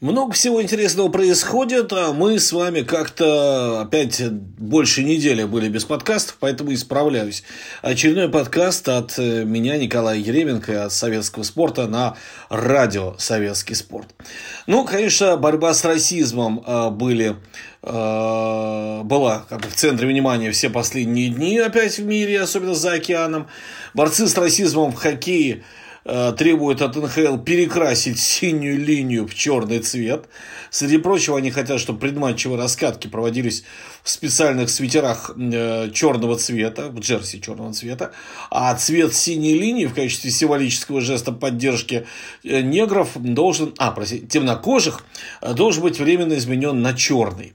Много 0.00 0.32
всего 0.32 0.62
интересного 0.62 1.10
происходит, 1.10 1.92
а 1.92 2.14
мы 2.14 2.38
с 2.38 2.52
вами 2.52 2.80
как-то 2.80 3.82
опять 3.82 4.30
больше 4.30 5.04
недели 5.04 5.44
были 5.44 5.68
без 5.68 5.84
подкастов, 5.84 6.38
поэтому 6.40 6.72
исправляюсь. 6.72 7.42
Очередной 7.82 8.30
подкаст 8.30 8.88
от 8.88 9.18
э, 9.18 9.44
меня, 9.44 9.76
Николая 9.76 10.16
Еременко, 10.16 10.86
от 10.86 10.94
советского 10.94 11.42
спорта 11.42 11.86
на 11.86 12.16
радио 12.48 13.14
«Советский 13.18 13.74
спорт». 13.74 14.08
Ну, 14.66 14.86
конечно, 14.86 15.36
борьба 15.36 15.74
с 15.74 15.84
расизмом 15.84 16.64
э, 16.66 16.88
были, 16.88 17.36
э, 17.82 19.02
была 19.04 19.44
как 19.50 19.60
бы 19.60 19.68
в 19.68 19.74
центре 19.74 20.08
внимания 20.08 20.50
все 20.50 20.70
последние 20.70 21.28
дни 21.28 21.58
опять 21.58 21.98
в 21.98 22.06
мире, 22.06 22.40
особенно 22.40 22.74
за 22.74 22.94
океаном. 22.94 23.48
Борцы 23.92 24.26
с 24.26 24.34
расизмом 24.38 24.92
в 24.92 24.94
хоккее– 24.94 25.62
требуют 26.04 26.82
от 26.82 26.96
НХЛ 26.96 27.38
перекрасить 27.38 28.18
синюю 28.18 28.78
линию 28.78 29.26
в 29.26 29.34
черный 29.34 29.80
цвет. 29.80 30.26
Среди 30.70 30.98
прочего, 30.98 31.38
они 31.38 31.50
хотят, 31.50 31.80
чтобы 31.80 31.98
предматчевые 31.98 32.58
раскатки 32.58 33.08
проводились 33.08 33.64
в 34.02 34.10
специальных 34.10 34.70
свитерах 34.70 35.32
э, 35.36 35.90
черного 35.92 36.36
цвета, 36.36 36.88
в 36.88 37.00
джерси 37.00 37.40
черного 37.40 37.72
цвета, 37.72 38.12
а 38.50 38.74
цвет 38.74 39.14
синей 39.14 39.54
линии 39.58 39.86
в 39.86 39.94
качестве 39.94 40.30
символического 40.30 41.00
жеста 41.00 41.32
поддержки 41.32 42.06
э, 42.44 42.60
негров 42.62 43.10
должен, 43.14 43.74
а, 43.78 43.90
простите, 43.90 44.26
темнокожих, 44.26 45.04
должен 45.42 45.82
быть 45.82 45.98
временно 45.98 46.34
изменен 46.34 46.80
на 46.80 46.94
черный. 46.94 47.54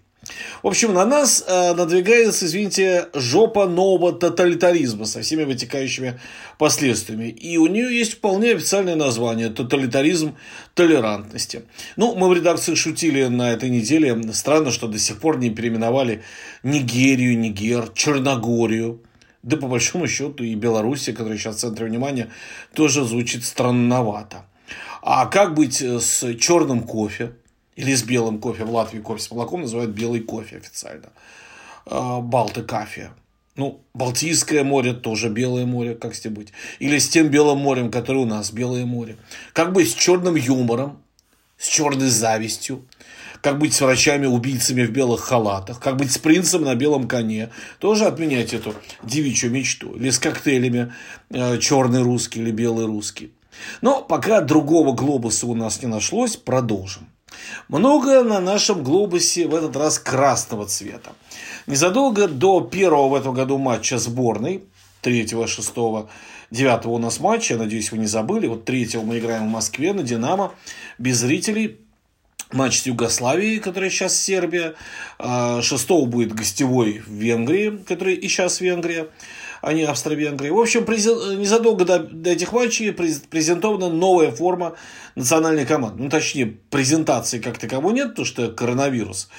В 0.64 0.68
общем, 0.68 0.94
на 0.94 1.06
нас 1.06 1.44
э, 1.48 1.74
надвигается, 1.74 2.46
извините, 2.46 3.10
жопа 3.14 3.68
нового 3.68 4.12
тоталитаризма 4.14 5.06
со 5.06 5.22
всеми 5.22 5.44
вытекающими 5.44 6.20
последствиями. 6.58 7.30
И 7.30 7.58
у 7.58 7.68
нее 7.68 7.98
есть 7.98 8.14
вполне 8.14 8.54
официальное 8.54 8.96
название– 8.96 9.50
тоталитаризм 9.56 10.36
толерантности. 10.74 11.64
Ну, 11.96 12.16
мы 12.16 12.30
в 12.30 12.34
редакции 12.34 12.76
шутили 12.76 13.26
на 13.26 13.52
этой 13.52 13.70
неделе. 13.70 14.20
Странно, 14.34 14.72
что 14.72 14.88
до 14.88 14.98
сих 14.98 15.20
пор 15.20 15.38
не 15.38 15.50
переименовали 15.50 16.24
Нигерию, 16.64 17.38
Нигер, 17.38 17.90
Черногорию. 17.94 19.02
Да, 19.44 19.58
по 19.58 19.68
большому 19.68 20.08
счету, 20.08 20.44
и 20.44 20.56
Белоруссия, 20.56 21.14
которая 21.14 21.38
сейчас 21.38 21.58
в 21.58 21.60
центре 21.60 21.86
внимания, 21.86 22.30
тоже 22.74 23.06
звучит 23.06 23.46
странновато. 23.46 24.46
А 25.04 25.28
как 25.28 25.54
быть 25.54 25.84
с 25.84 26.34
черным 26.40 26.82
кофе? 26.82 27.34
Или 27.76 27.94
с 27.94 28.04
белым 28.04 28.40
кофе. 28.40 28.64
В 28.64 28.72
Латвии 28.72 29.00
кофе 29.00 29.22
с 29.22 29.32
молоком 29.32 29.62
называют 29.62 29.92
белый 29.92 30.22
кофе 30.22 30.58
официально. 30.58 31.10
А, 31.86 32.22
Балты 32.22 32.64
кафе. 32.64 33.12
Ну, 33.56 33.82
Балтийское 33.94 34.64
море 34.64 34.94
тоже 34.94 35.30
белое 35.30 35.66
море, 35.66 35.96
как 35.96 36.16
с 36.16 36.26
быть. 36.28 36.52
Или 36.80 36.98
с 36.98 37.08
тем 37.08 37.30
белым 37.30 37.60
морем, 37.60 37.90
которое 37.90 38.20
у 38.20 38.26
нас 38.26 38.52
белое 38.52 38.86
море. 38.86 39.18
Как 39.54 39.72
быть 39.72 39.92
с 39.92 39.94
черным 39.94 40.36
юмором, 40.36 41.02
с 41.58 41.68
черной 41.68 42.10
завистью. 42.10 42.86
Как 43.42 43.60
быть 43.60 43.74
с 43.74 43.82
врачами-убийцами 43.82 44.84
в 44.84 44.92
белых 44.92 45.22
халатах. 45.22 45.80
Как 45.80 45.98
быть 45.98 46.12
с 46.12 46.18
принцем 46.18 46.64
на 46.64 46.76
белом 46.76 47.08
коне. 47.08 47.50
Тоже 47.80 48.06
отменять 48.06 48.54
эту 48.54 48.74
девичью 49.04 49.52
мечту. 49.52 49.94
Или 49.94 50.10
с 50.10 50.20
коктейлями 50.20 50.94
э, 51.30 51.58
черный 51.60 52.02
русский 52.02 52.42
или 52.42 52.52
белый 52.52 52.86
русский. 52.88 53.32
Но 53.82 54.02
пока 54.02 54.42
другого 54.42 54.94
глобуса 54.94 55.48
у 55.48 55.56
нас 55.56 55.82
не 55.82 55.88
нашлось, 55.88 56.36
продолжим. 56.36 57.08
Много 57.68 58.24
на 58.24 58.40
нашем 58.40 58.84
глобусе 58.84 59.48
в 59.48 59.56
этот 59.56 59.76
раз 59.76 60.00
красного 60.00 60.66
цвета. 60.66 61.14
Незадолго 61.68 62.28
до 62.28 62.62
первого 62.62 63.10
в 63.10 63.16
этом 63.16 63.34
году 63.34 63.58
матча 63.58 63.98
сборной, 63.98 64.64
3, 65.02 65.28
6, 65.48 65.74
9 66.52 66.86
у 66.86 66.98
нас 66.98 67.20
матча, 67.20 67.58
надеюсь, 67.58 67.92
вы 67.92 67.98
не 67.98 68.08
забыли. 68.08 68.48
Вот 68.48 68.66
3 68.66 68.98
мы 69.04 69.20
играем 69.20 69.48
в 69.48 69.52
Москве 69.52 69.94
на 69.94 70.04
«Динамо», 70.04 70.54
без 70.98 71.18
зрителей. 71.18 71.78
Матч 72.52 72.82
с 72.82 72.86
Югославией, 72.86 73.60
которая 73.60 73.90
сейчас 73.90 74.16
Сербия. 74.16 74.76
6 75.20 75.22
а, 75.90 76.06
будет 76.06 76.34
гостевой 76.34 77.02
в 77.06 77.12
Венгрии, 77.12 77.84
который 77.88 78.14
и 78.14 78.28
сейчас 78.28 78.62
Венгрия 78.62 79.08
а 79.62 79.74
не 79.74 79.84
Австро-Венгрии. 79.84 80.50
В 80.50 80.60
общем, 80.60 80.86
незадолго 80.86 81.86
до, 81.86 82.30
этих 82.30 82.52
матчей 82.52 82.92
презентована 82.92 83.90
новая 83.90 84.32
форма 84.32 84.76
национальной 85.16 85.66
команды. 85.66 86.04
Ну, 86.04 86.10
точнее, 86.10 86.58
презентации 86.70 87.40
как 87.40 87.58
таковой 87.58 87.94
нет, 87.94 88.10
потому 88.10 88.26
что 88.26 88.50
коронавирус 88.50 89.30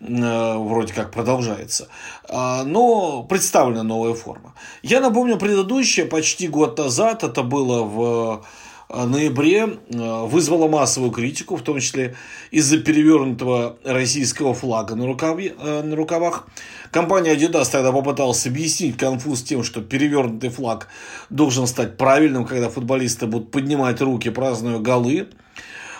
э, 0.00 0.56
вроде 0.56 0.92
как 0.92 1.10
продолжается. 1.10 1.88
А, 2.28 2.64
но 2.64 3.22
представлена 3.24 3.82
новая 3.82 4.14
форма. 4.14 4.54
Я 4.82 5.00
напомню, 5.00 5.36
предыдущая, 5.36 6.06
почти 6.06 6.48
год 6.48 6.78
назад, 6.78 7.24
это 7.24 7.42
было 7.42 7.82
в 7.82 8.42
э, 8.42 8.63
ноябре 9.06 9.66
э, 9.66 10.24
вызвала 10.26 10.68
массовую 10.68 11.10
критику, 11.10 11.56
в 11.56 11.62
том 11.62 11.80
числе 11.80 12.14
из-за 12.50 12.78
перевернутого 12.78 13.76
российского 13.84 14.54
флага 14.54 14.94
на, 14.94 15.06
рукаве, 15.06 15.54
на 15.58 15.96
рукавах. 15.96 16.46
Компания 16.90 17.34
Adidas 17.34 17.68
тогда 17.70 17.90
попыталась 17.90 18.46
объяснить 18.46 18.96
конфуз 18.96 19.42
тем, 19.42 19.64
что 19.64 19.80
перевернутый 19.80 20.50
флаг 20.50 20.88
должен 21.28 21.66
стать 21.66 21.96
правильным, 21.96 22.44
когда 22.44 22.68
футболисты 22.68 23.26
будут 23.26 23.50
поднимать 23.50 24.00
руки, 24.00 24.30
празднуя 24.30 24.78
голы. 24.78 25.28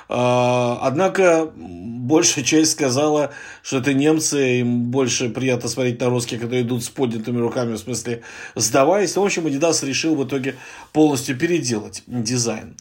А, 0.08 0.78
однако 0.82 1.50
большая 1.56 2.44
часть 2.44 2.72
сказала, 2.72 3.32
что 3.62 3.78
это 3.78 3.94
немцы, 3.94 4.60
им 4.60 4.84
больше 4.84 5.30
приятно 5.30 5.68
смотреть 5.68 6.00
на 6.00 6.10
русских, 6.10 6.40
которые 6.40 6.62
идут 6.62 6.84
с 6.84 6.88
поднятыми 6.88 7.38
руками, 7.38 7.74
в 7.74 7.78
смысле 7.78 8.22
сдаваясь. 8.54 9.16
В 9.16 9.22
общем, 9.22 9.46
Adidas 9.46 9.84
решил 9.86 10.14
в 10.14 10.24
итоге 10.26 10.56
полностью 10.92 11.36
переделать 11.38 12.02
дизайн. 12.06 12.76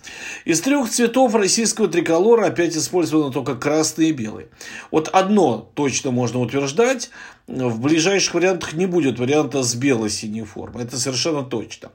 Из 0.46 0.62
трех 0.62 0.90
цветов 0.90 1.34
российского 1.36 1.88
триколора 1.88 2.48
опять 2.48 2.76
использовано 2.76 3.32
только 3.32 3.56
красный 3.56 4.10
и 4.10 4.12
белый. 4.12 4.48
Вот 4.92 5.08
одно 5.08 5.70
точно 5.74 6.12
можно 6.12 6.40
утверждать, 6.40 7.10
в 7.48 7.82
ближайших 7.82 8.34
вариантах 8.34 8.74
не 8.74 8.86
будет 8.86 9.20
варианта 9.20 9.64
с 9.64 9.76
бело-синей 9.76 10.44
формой. 10.44 10.84
Это 10.86 10.98
совершенно 10.98 11.44
точно. 11.44 11.92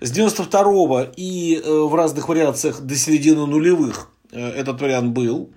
С 0.00 0.10
92 0.10 1.12
и 1.16 1.60
э, 1.62 1.70
в 1.70 1.94
разных 1.94 2.28
вариациях 2.28 2.80
до 2.80 2.94
середины 2.94 3.46
нулевых 3.46 4.10
этот 4.32 4.80
вариант 4.80 5.12
был. 5.12 5.50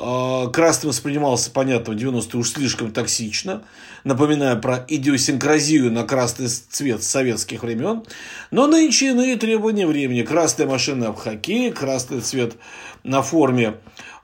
Э, 0.00 0.46
красным 0.52 0.90
воспринимался, 0.90 1.50
понятно, 1.50 1.92
в 1.92 1.96
90-е 1.96 2.38
уж 2.38 2.50
слишком 2.50 2.92
токсично, 2.92 3.64
напоминая 4.04 4.54
про 4.54 4.84
идиосинкразию 4.86 5.90
на 5.90 6.04
красный 6.04 6.46
цвет 6.46 7.02
советских 7.02 7.64
времен. 7.64 8.04
Но 8.52 8.68
нынче 8.68 9.08
иные 9.08 9.36
требования 9.36 9.86
времени. 9.86 10.22
Красная 10.22 10.68
машина 10.68 11.12
в 11.12 11.16
хоккее, 11.16 11.72
красный 11.72 12.20
цвет 12.20 12.54
на 13.02 13.22
форме 13.22 13.74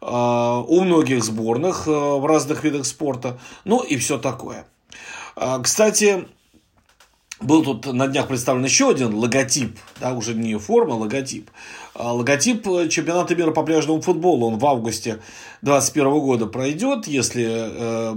э, 0.00 0.06
у 0.06 0.80
многих 0.84 1.24
сборных 1.24 1.86
в 1.86 2.24
разных 2.24 2.62
видах 2.62 2.86
спорта, 2.86 3.40
ну 3.64 3.82
и 3.82 3.96
все 3.96 4.18
такое. 4.18 4.66
Кстати, 5.62 6.28
был 7.44 7.62
тут 7.62 7.86
на 7.92 8.08
днях 8.08 8.28
представлен 8.28 8.64
еще 8.64 8.90
один 8.90 9.14
логотип, 9.14 9.78
да, 10.00 10.12
уже 10.12 10.34
не 10.34 10.58
форма, 10.58 10.94
а 10.94 10.96
логотип. 10.96 11.50
Логотип 11.94 12.64
чемпионата 12.90 13.36
мира 13.36 13.52
по 13.52 13.62
пляжному 13.62 14.00
футболу, 14.00 14.48
он 14.48 14.58
в 14.58 14.66
августе 14.66 15.20
2021 15.62 16.20
года 16.20 16.46
пройдет, 16.46 17.06
если 17.06 17.46
э, 17.46 18.14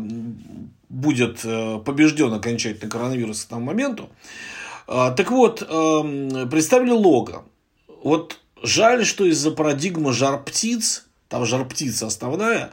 будет 0.90 1.42
э, 1.44 1.80
побежден 1.86 2.34
окончательно 2.34 2.90
коронавирус 2.90 3.44
к 3.44 3.50
тому 3.50 3.66
моменту. 3.66 4.10
Э, 4.88 5.14
так 5.16 5.32
вот, 5.32 5.62
э, 5.62 6.46
представили 6.50 6.92
лого. 6.92 7.44
Вот 8.04 8.40
жаль, 8.64 9.06
что 9.06 9.26
из-за 9.26 9.52
парадигмы 9.52 10.14
жар 10.14 10.42
птиц, 10.44 11.06
там 11.28 11.46
жар 11.46 11.66
птица 11.66 12.08
основная, 12.08 12.72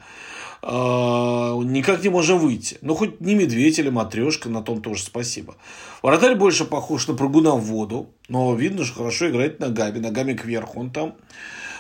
никак 0.67 2.03
не 2.03 2.09
можем 2.09 2.39
выйти. 2.39 2.79
Ну, 2.81 2.95
хоть 2.95 3.21
не 3.21 3.35
медведь 3.35 3.79
или 3.79 3.91
матрешка, 3.91 4.49
на 4.49 4.63
том 4.63 4.81
тоже 4.81 5.03
спасибо. 5.03 5.57
Вратарь 6.03 6.35
больше 6.35 6.65
похож 6.65 7.07
на 7.09 7.15
прыгуна 7.15 7.53
в 7.53 7.65
воду, 7.65 8.11
но 8.29 8.55
видно, 8.55 8.85
что 8.85 8.97
хорошо 8.99 9.31
играет 9.31 9.61
ногами, 9.61 9.99
ногами 9.99 10.35
кверху 10.35 10.81
он 10.81 10.91
там. 10.91 11.15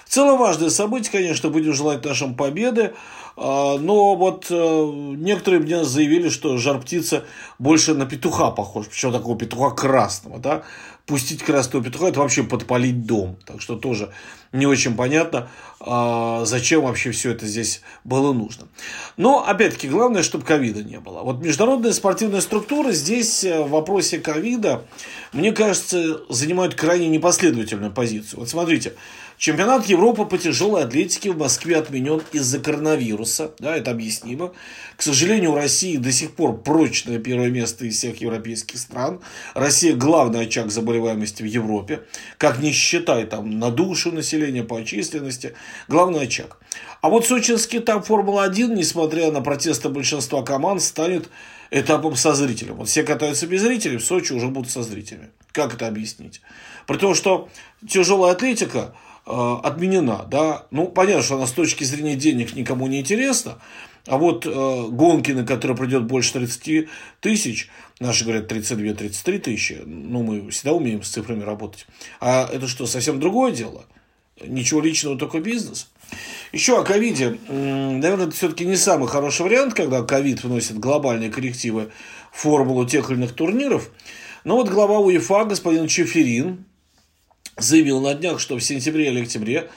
В 0.04 0.10
целом 0.10 0.38
важное 0.38 0.70
событие, 0.70 1.10
конечно, 1.10 1.48
будем 1.48 1.72
желать 1.72 2.04
нашим 2.04 2.34
победы. 2.34 2.94
А, 3.36 3.78
но 3.78 4.14
вот 4.14 4.46
э, 4.50 4.90
некоторые 5.16 5.60
мне 5.60 5.84
заявили, 5.84 6.28
что 6.28 6.56
жар 6.58 6.80
птица 6.80 7.24
больше 7.58 7.94
на 7.94 8.06
петуха 8.06 8.50
похож. 8.50 8.86
Причем 8.86 9.12
такого 9.12 9.36
петуха 9.36 9.70
красного. 9.70 10.38
Да? 10.38 10.62
Пустить 11.06 11.42
красного 11.42 11.84
петуха– 11.84 12.08
это 12.08 12.20
вообще 12.20 12.44
подпалить 12.44 13.04
дом. 13.04 13.36
Так 13.44 13.60
что 13.60 13.76
тоже 13.76 14.12
не 14.52 14.66
очень 14.66 14.94
понятно, 14.94 15.48
а, 15.80 16.44
зачем 16.46 16.82
вообще 16.82 17.10
все 17.10 17.32
это 17.32 17.44
здесь 17.44 17.82
было 18.04 18.32
нужно. 18.32 18.68
Но, 19.16 19.44
опять-таки, 19.44 19.88
главное, 19.88 20.22
чтобы 20.22 20.44
ковида 20.44 20.84
не 20.84 21.00
было. 21.00 21.22
Вот 21.22 21.42
международная 21.42 21.92
спортивная 21.92 22.40
структура 22.40 22.92
здесь 22.92 23.44
э, 23.44 23.62
в 23.62 23.70
вопросе 23.70 24.18
ковида, 24.18 24.84
мне 25.32 25.52
кажется, 25.52 26.20
занимают 26.30 26.76
крайне 26.76 27.08
непоследовательную 27.08 27.92
позицию. 27.92 28.40
Вот 28.40 28.48
смотрите, 28.48 28.94
Чемпионат 29.36 29.86
Европы 29.86 30.24
по 30.24 30.38
тяжелой 30.38 30.84
атлетике 30.84 31.32
в 31.32 31.38
Москве 31.38 31.76
отменен 31.76 32.22
из-за 32.32 32.60
коронавируса. 32.60 33.23
Да, 33.58 33.76
это 33.76 33.90
объяснимо. 33.90 34.52
К 34.96 35.02
сожалению, 35.02 35.52
у 35.52 35.54
России 35.54 35.96
до 35.96 36.12
сих 36.12 36.34
пор 36.34 36.62
прочное 36.62 37.18
первое 37.18 37.50
место 37.50 37.84
из 37.86 37.96
всех 37.96 38.20
европейских 38.20 38.78
стран. 38.78 39.20
Россия 39.54 39.94
главный 39.94 40.42
очаг 40.42 40.70
заболеваемости 40.70 41.42
в 41.42 41.46
Европе, 41.46 42.02
как 42.38 42.60
не 42.60 42.72
считай 42.72 43.24
там 43.26 43.58
на 43.58 43.70
душу 43.70 44.12
населения 44.12 44.62
по 44.62 44.82
численности, 44.84 45.54
главный 45.88 46.22
очаг. 46.22 46.58
А 47.00 47.08
вот 47.08 47.26
сочинский 47.26 47.78
этап 47.78 48.06
Формулы-1, 48.06 48.74
несмотря 48.74 49.30
на 49.30 49.40
протесты 49.40 49.88
большинства 49.88 50.42
команд, 50.42 50.82
станет 50.82 51.28
этапом 51.70 52.16
со 52.16 52.34
зрителем. 52.34 52.76
Вот 52.76 52.88
все 52.88 53.02
катаются 53.02 53.46
без 53.46 53.62
зрителей, 53.62 53.98
в 53.98 54.04
Сочи 54.04 54.32
уже 54.32 54.48
будут 54.48 54.70
со 54.70 54.82
зрителями. 54.82 55.30
Как 55.52 55.74
это 55.74 55.86
объяснить? 55.86 56.40
При 56.86 56.96
том, 56.96 57.14
что 57.14 57.48
тяжелая 57.86 58.32
атлетика 58.32 58.94
отменена, 59.26 60.24
да, 60.24 60.66
ну, 60.70 60.86
понятно, 60.86 61.22
что 61.22 61.36
она 61.36 61.46
с 61.46 61.52
точки 61.52 61.84
зрения 61.84 62.14
денег 62.14 62.54
никому 62.54 62.86
не 62.86 63.00
интересна, 63.00 63.58
а 64.06 64.18
вот 64.18 64.46
э, 64.46 64.50
гонки, 64.90 65.30
на 65.30 65.46
которые 65.46 65.76
придет 65.76 66.04
больше 66.04 66.34
30 66.34 66.88
тысяч, 67.20 67.70
наши 68.00 68.24
говорят 68.24 68.52
32-33 68.52 69.38
тысячи, 69.38 69.82
ну, 69.84 70.22
мы 70.22 70.50
всегда 70.50 70.74
умеем 70.74 71.02
с 71.02 71.08
цифрами 71.08 71.42
работать. 71.42 71.86
А 72.20 72.48
это 72.52 72.68
что, 72.68 72.86
совсем 72.86 73.18
другое 73.18 73.52
дело? 73.52 73.86
Ничего 74.44 74.80
личного, 74.80 75.16
только 75.16 75.40
бизнес. 75.40 75.88
Еще 76.52 76.78
о 76.78 76.84
ковиде. 76.84 77.38
Наверное, 77.48 78.26
это 78.26 78.36
все-таки 78.36 78.66
не 78.66 78.76
самый 78.76 79.08
хороший 79.08 79.42
вариант, 79.42 79.74
когда 79.74 80.02
ковид 80.02 80.42
вносит 80.42 80.78
глобальные 80.78 81.30
коррективы 81.30 81.90
в 82.32 82.40
формулу 82.40 82.84
тех 82.84 83.10
или 83.10 83.16
иных 83.16 83.32
турниров. 83.32 83.90
Но 84.42 84.56
вот 84.56 84.68
глава 84.68 84.98
УЕФА, 84.98 85.44
господин 85.44 85.86
Чеферин, 85.86 86.64
заявил 87.56 88.00
на 88.00 88.14
днях, 88.14 88.40
что 88.40 88.56
в 88.56 88.62
сентябре 88.62 89.10
или 89.10 89.22
октябре 89.22 89.70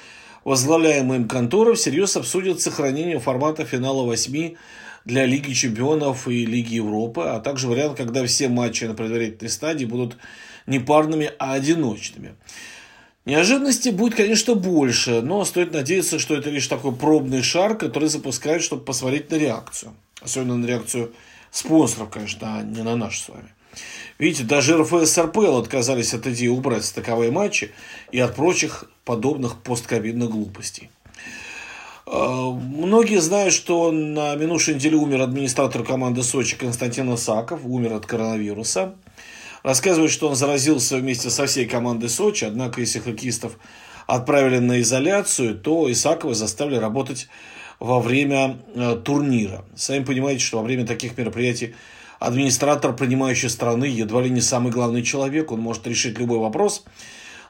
возглавляемая 0.44 1.20
им 1.20 1.28
контора 1.28 1.74
всерьез 1.76 2.16
обсудит 2.16 2.62
сохранение 2.62 3.20
формата 3.20 3.66
финала 3.66 4.04
восьми 4.04 4.58
для 5.06 5.26
Лиги 5.26 5.54
Чемпионов 5.54 6.28
и 6.28 6.46
Лиги 6.46 6.76
Европы, 6.76 7.22
а 7.22 7.40
также 7.40 7.68
вариант, 7.68 7.98
когда 7.98 8.26
все 8.26 8.50
матчи 8.50 8.84
на 8.86 8.94
предварительной 8.94 9.50
стадии 9.50 9.86
будут 9.86 10.18
не 10.66 10.80
парными, 10.80 11.32
а 11.40 11.54
одиночными. 11.54 12.36
Неожиданностей 13.26 13.92
будет, 13.92 14.16
конечно, 14.16 14.56
больше, 14.56 15.22
но 15.22 15.44
стоит 15.44 15.74
надеяться, 15.74 16.18
что 16.18 16.36
это 16.36 16.50
лишь 16.50 16.68
такой 16.68 16.96
пробный 16.96 17.42
шар, 17.42 17.78
который 17.78 18.08
запускают, 18.08 18.64
чтобы 18.64 18.86
посмотреть 18.86 19.30
на 19.32 19.36
реакцию. 19.36 19.94
Особенно 20.22 20.56
на 20.56 20.66
реакцию 20.66 21.14
спонсоров, 21.52 22.10
конечно, 22.10 22.60
а 22.60 22.64
не 22.64 22.84
на 22.84 22.96
наш 22.96 23.20
с 23.20 23.28
вами. 23.28 23.50
Видите, 24.20 24.44
даже 24.44 24.78
РФС 24.78 25.18
РПЛ 25.18 25.58
отказались 25.58 26.14
от 26.14 26.28
идеи 26.28 26.48
убрать 26.48 26.86
стыковые 26.86 27.32
матчи 27.32 27.72
и 28.12 28.20
от 28.20 28.36
прочих 28.36 28.86
подобных 29.06 29.62
постковидных 29.62 30.30
глупостей. 30.30 30.90
А, 32.06 32.52
многие 32.52 33.20
знают, 33.20 33.54
что 33.54 33.92
на 33.92 34.36
минувшей 34.36 34.76
неделе 34.76 34.96
умер 34.96 35.22
администратор 35.22 35.84
команды 35.84 36.24
Сочи 36.24 36.56
Константин 36.56 37.14
Исаков, 37.14 37.62
умер 37.64 37.94
от 37.94 38.06
коронавируса. 38.06 38.96
Рассказывают, 39.64 40.12
что 40.12 40.30
он 40.30 40.36
заразился 40.36 40.98
вместе 40.98 41.30
со 41.30 41.46
всей 41.46 41.66
командой 41.66 42.10
Сочи, 42.10 42.46
однако 42.46 42.80
если 42.80 43.00
хоккеистов 43.00 43.58
отправили 44.08 44.60
на 44.60 44.80
изоляцию, 44.82 45.60
то 45.60 45.92
Исакова 45.92 46.34
заставили 46.34 46.78
работать 46.78 47.28
во 47.80 48.00
время 48.00 48.58
э, 48.74 48.96
турнира. 49.04 49.66
Сами 49.76 50.04
понимаете, 50.04 50.44
что 50.44 50.58
во 50.58 50.64
время 50.64 50.86
таких 50.88 51.18
мероприятий 51.18 51.76
администратор 52.20 52.96
принимающей 52.96 53.50
страны 53.50 53.86
едва 53.86 54.22
ли 54.22 54.30
не 54.30 54.42
самый 54.42 54.72
главный 54.72 55.04
человек, 55.04 55.52
он 55.52 55.60
может 55.60 55.88
решить 55.88 56.20
любой 56.20 56.40
вопрос. 56.40 56.84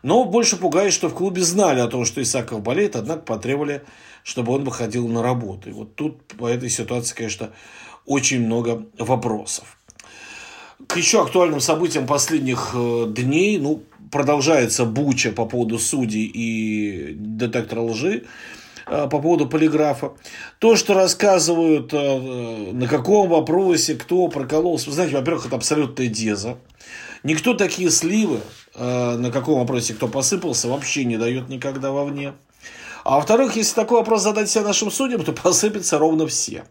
Но 0.04 0.26
больше 0.26 0.58
пугает, 0.58 0.94
что 0.94 1.10
в 1.10 1.16
клубе 1.16 1.42
знали 1.42 1.80
о 1.80 1.88
том, 1.88 2.06
что 2.06 2.22
Исаков 2.22 2.62
болеет, 2.62 2.96
однако 2.96 3.22
потребовали, 3.22 3.84
чтобы 4.24 4.54
он 4.54 4.64
выходил 4.64 5.08
на 5.08 5.24
работу. 5.24 5.70
И 5.70 5.74
вот 5.74 5.96
тут 5.96 6.24
по 6.38 6.48
этой 6.48 6.70
ситуации, 6.70 7.16
конечно, 7.16 7.50
очень 8.06 8.46
много 8.46 8.86
вопросов. 8.98 9.78
К 10.86 10.98
еще 10.98 11.24
актуальным 11.24 11.60
событиям 11.60 12.06
последних 12.06 12.72
э, 12.74 13.06
дней, 13.10 13.58
ну, 13.58 13.84
продолжается 14.12 14.86
буча 14.86 15.32
по 15.32 15.46
поводу 15.46 15.80
судей 15.80 16.26
и 16.26 17.14
детектора 17.16 17.82
лжи 17.82 18.26
по 18.90 19.20
поводу 19.20 19.48
полиграфа. 19.48 20.14
То, 20.60 20.76
что 20.76 20.94
рассказывают, 20.94 21.94
э, 21.94 22.72
на 22.72 22.88
каком 22.88 23.30
вопросе 23.30 23.96
кто 23.96 24.28
прокололся. 24.28 24.88
Вы 24.88 24.94
знаете, 24.94 25.16
во-первых, 25.16 25.46
это 25.46 25.56
абсолютная 25.56 26.08
деза. 26.08 26.58
Никто 27.24 27.54
такие 27.54 27.90
сливы, 27.90 28.40
на 28.76 29.32
каком 29.32 29.60
вопросе 29.60 29.96
кто 29.96 30.08
посыпался, 30.08 30.70
вообще 30.70 31.04
не 31.04 31.18
дает 31.18 31.50
никогда 31.50 31.92
вовне. 31.92 32.34
А 33.08 33.16
во-вторых, 33.16 33.56
если 33.56 33.74
такой 33.74 34.00
вопрос 34.00 34.22
задать 34.22 34.50
себе 34.50 34.66
нашим 34.66 34.92
судьям, 34.92 35.24
то 35.24 35.32
посыпятся 35.44 35.98
ровно 35.98 36.28
все. 36.28 36.66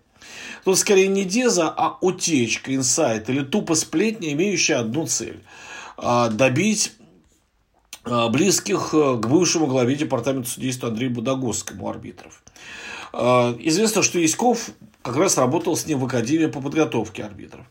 Тут 0.64 0.78
скорее 0.78 1.08
не 1.08 1.24
деза, 1.24 1.72
а 1.74 1.96
утечка, 2.02 2.74
инсайт 2.74 3.30
или 3.30 3.42
тупо 3.42 3.74
сплетня, 3.74 4.32
имеющая 4.32 4.74
одну 4.76 5.06
цель 5.06 5.42
а,– 5.96 6.28
добить 6.30 6.92
близких 8.06 8.90
э, 8.94 9.16
к 9.16 9.26
бывшему 9.26 9.66
главе 9.66 9.96
департамента 9.96 10.48
судейства 10.48 10.88
Андрею 10.88 11.10
Будагосскому 11.12 11.88
арбитров. 11.88 12.42
А, 13.12 13.56
известно, 13.58 14.02
что 14.02 14.18
Яськов 14.18 14.70
как 15.02 15.16
раз 15.16 15.36
работал 15.38 15.76
с 15.76 15.86
ним 15.86 15.98
в 15.98 16.04
Академии 16.04 16.46
по 16.46 16.60
подготовке 16.60 17.24
арбитров. 17.24 17.66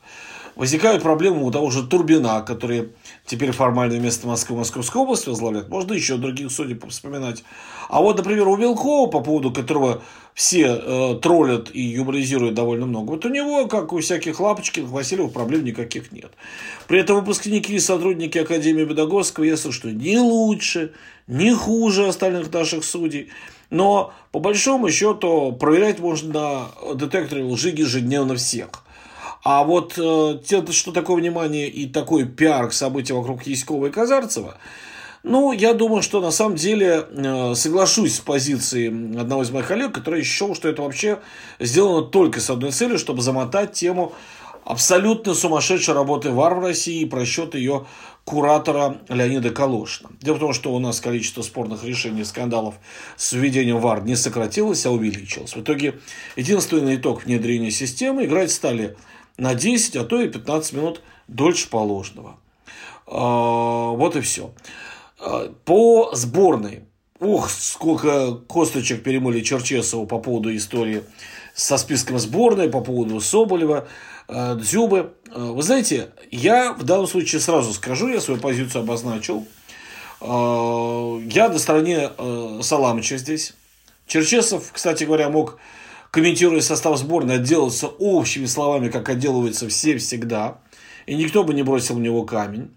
Возникают 0.56 1.04
проблемы 1.04 1.44
у 1.44 1.52
того 1.52 1.70
же 1.70 1.86
Турбина, 1.86 2.42
который 2.42 2.90
теперь 3.26 3.52
формально 3.52 3.96
вместо 3.96 4.28
Москвы 4.28 4.58
Московской 4.58 5.02
области 5.02 5.30
возглавляет. 5.30 5.70
Можно 5.70 5.94
еще 5.94 6.18
других 6.18 6.52
судей 6.52 6.80
вспоминать. 6.90 7.44
А 7.90 8.02
вот, 8.02 8.18
например, 8.18 8.48
у 8.48 8.56
Белкова, 8.56 9.10
по 9.10 9.22
поводу 9.22 9.52
которого 9.52 10.02
все 10.34 10.68
э, 10.68 11.20
троллят 11.22 11.74
и 11.74 11.82
юморизируют 11.82 12.56
довольно 12.56 12.86
много, 12.86 13.12
вот 13.12 13.26
у 13.26 13.30
него, 13.30 13.68
как 13.68 13.94
у 13.94 14.00
всяких 14.00 14.40
лапочкиных, 14.40 14.90
Васильев, 14.90 15.32
проблем 15.32 15.64
никаких 15.64 16.12
нет. 16.12 16.32
При 16.88 17.00
этом 17.00 17.18
выпускники 17.18 17.76
и 17.76 17.80
сотрудники 17.80 18.38
Академии 18.38 18.86
Педагогского, 18.86 19.46
ясно, 19.46 19.72
что 19.72 19.92
не 19.92 20.20
лучше, 20.20 20.94
не 21.28 21.54
хуже 21.54 22.08
остальных 22.08 22.52
наших 22.52 22.84
судей. 22.84 23.30
Но, 23.70 24.14
по 24.32 24.40
большому 24.40 24.90
счету, 24.90 25.52
проверять 25.54 26.00
можно 26.00 26.34
на 26.34 26.96
детекторе 26.96 27.44
лжи 27.44 27.70
ежедневно 27.70 28.36
всех. 28.36 28.85
А 29.46 29.64
вот 29.64 29.94
э, 30.00 30.72
что 30.72 30.92
такое 30.92 31.18
внимание 31.18 31.70
и 31.70 31.88
такой 31.88 32.26
пиар 32.26 32.70
к 32.70 32.74
событиям 32.74 33.20
вокруг 33.20 33.44
Яськова 33.44 33.86
и 33.86 33.92
Казарцева, 33.92 34.58
ну, 35.22 35.52
я 35.52 35.76
думаю, 35.76 36.02
что 36.02 36.20
на 36.20 36.32
самом 36.32 36.56
деле 36.56 37.06
э, 37.12 37.54
соглашусь 37.54 38.16
с 38.16 38.20
позицией 38.20 38.88
одного 39.20 39.44
из 39.44 39.52
моих 39.52 39.68
коллег, 39.68 39.94
который 39.94 40.24
счел, 40.24 40.56
что 40.56 40.68
это 40.68 40.82
вообще 40.82 41.20
сделано 41.60 42.02
только 42.02 42.42
с 42.42 42.50
одной 42.50 42.72
целью, 42.72 42.98
чтобы 42.98 43.22
замотать 43.22 43.74
тему 43.74 44.14
абсолютно 44.64 45.36
сумасшедшей 45.36 45.94
работы 45.94 46.32
ВАР 46.32 46.56
в 46.56 46.60
России 46.62 47.02
и 47.02 47.06
просчет 47.06 47.54
ее 47.54 47.86
куратора 48.24 48.98
Леонида 49.10 49.52
Калошина. 49.52 50.10
Дело 50.22 50.38
в 50.38 50.40
том, 50.40 50.54
что 50.54 50.74
у 50.74 50.80
нас 50.80 51.00
количество 51.00 51.44
спорных 51.44 51.84
решений 51.84 52.22
и 52.22 52.26
скандалов 52.26 52.74
с 53.16 53.34
введением 53.34 53.78
ВАР 53.78 54.04
не 54.06 54.16
сократилось, 54.16 54.88
а 54.88 54.92
увеличилось. 54.92 55.56
В 55.56 55.62
итоге 55.62 56.00
единственный 56.36 56.96
итог 56.96 57.26
внедрения 57.26 57.70
системы 57.70 58.26
играть 58.26 58.52
стали 58.52 58.98
на 59.38 59.54
10, 59.56 59.96
а 59.98 60.04
то 60.04 60.22
и 60.22 60.28
15 60.28 60.74
минут 60.74 61.02
дольше 61.28 61.70
положенного. 61.70 62.38
А, 63.08 63.92
вот 63.92 64.16
и 64.16 64.22
все. 64.22 64.54
А, 65.20 65.52
по 65.66 66.12
сборной. 66.14 66.84
Ух, 67.20 67.50
сколько 67.50 68.36
косточек 68.48 69.04
перемыли 69.04 69.42
Черчесову 69.42 70.06
по 70.06 70.20
поводу 70.20 70.56
истории 70.56 71.04
со 71.54 71.78
списком 71.78 72.20
сборной, 72.20 72.70
по 72.70 72.82
поводу 72.82 73.20
Соболева, 73.22 73.88
а, 74.28 74.56
Дзюбы. 74.56 75.14
Вы 75.34 75.62
знаете, 75.64 76.10
я 76.32 76.74
в 76.74 76.84
данном 76.84 77.08
случае 77.08 77.42
сразу 77.42 77.74
скажу, 77.74 78.10
я 78.10 78.22
свою 78.22 78.40
позицию 78.40 78.82
обозначил. 78.84 79.46
Я 80.22 81.50
на 81.50 81.60
стороне 81.60 82.10
Саламыча 82.62 83.18
здесь. 83.18 83.54
Черчесов, 84.08 84.72
кстати 84.72 85.04
говоря, 85.04 85.30
мог 85.30 85.60
комментируя 86.16 86.62
состав 86.62 86.98
сборной, 86.98 87.36
отделаться 87.36 87.88
общими 87.88 88.46
словами, 88.46 88.88
как 88.88 89.10
отделываются 89.10 89.68
все 89.68 89.98
всегда, 89.98 90.62
и 91.08 91.14
никто 91.14 91.44
бы 91.44 91.54
не 91.54 91.62
бросил 91.62 91.96
в 91.96 92.00
него 92.00 92.24
камень. 92.24 92.74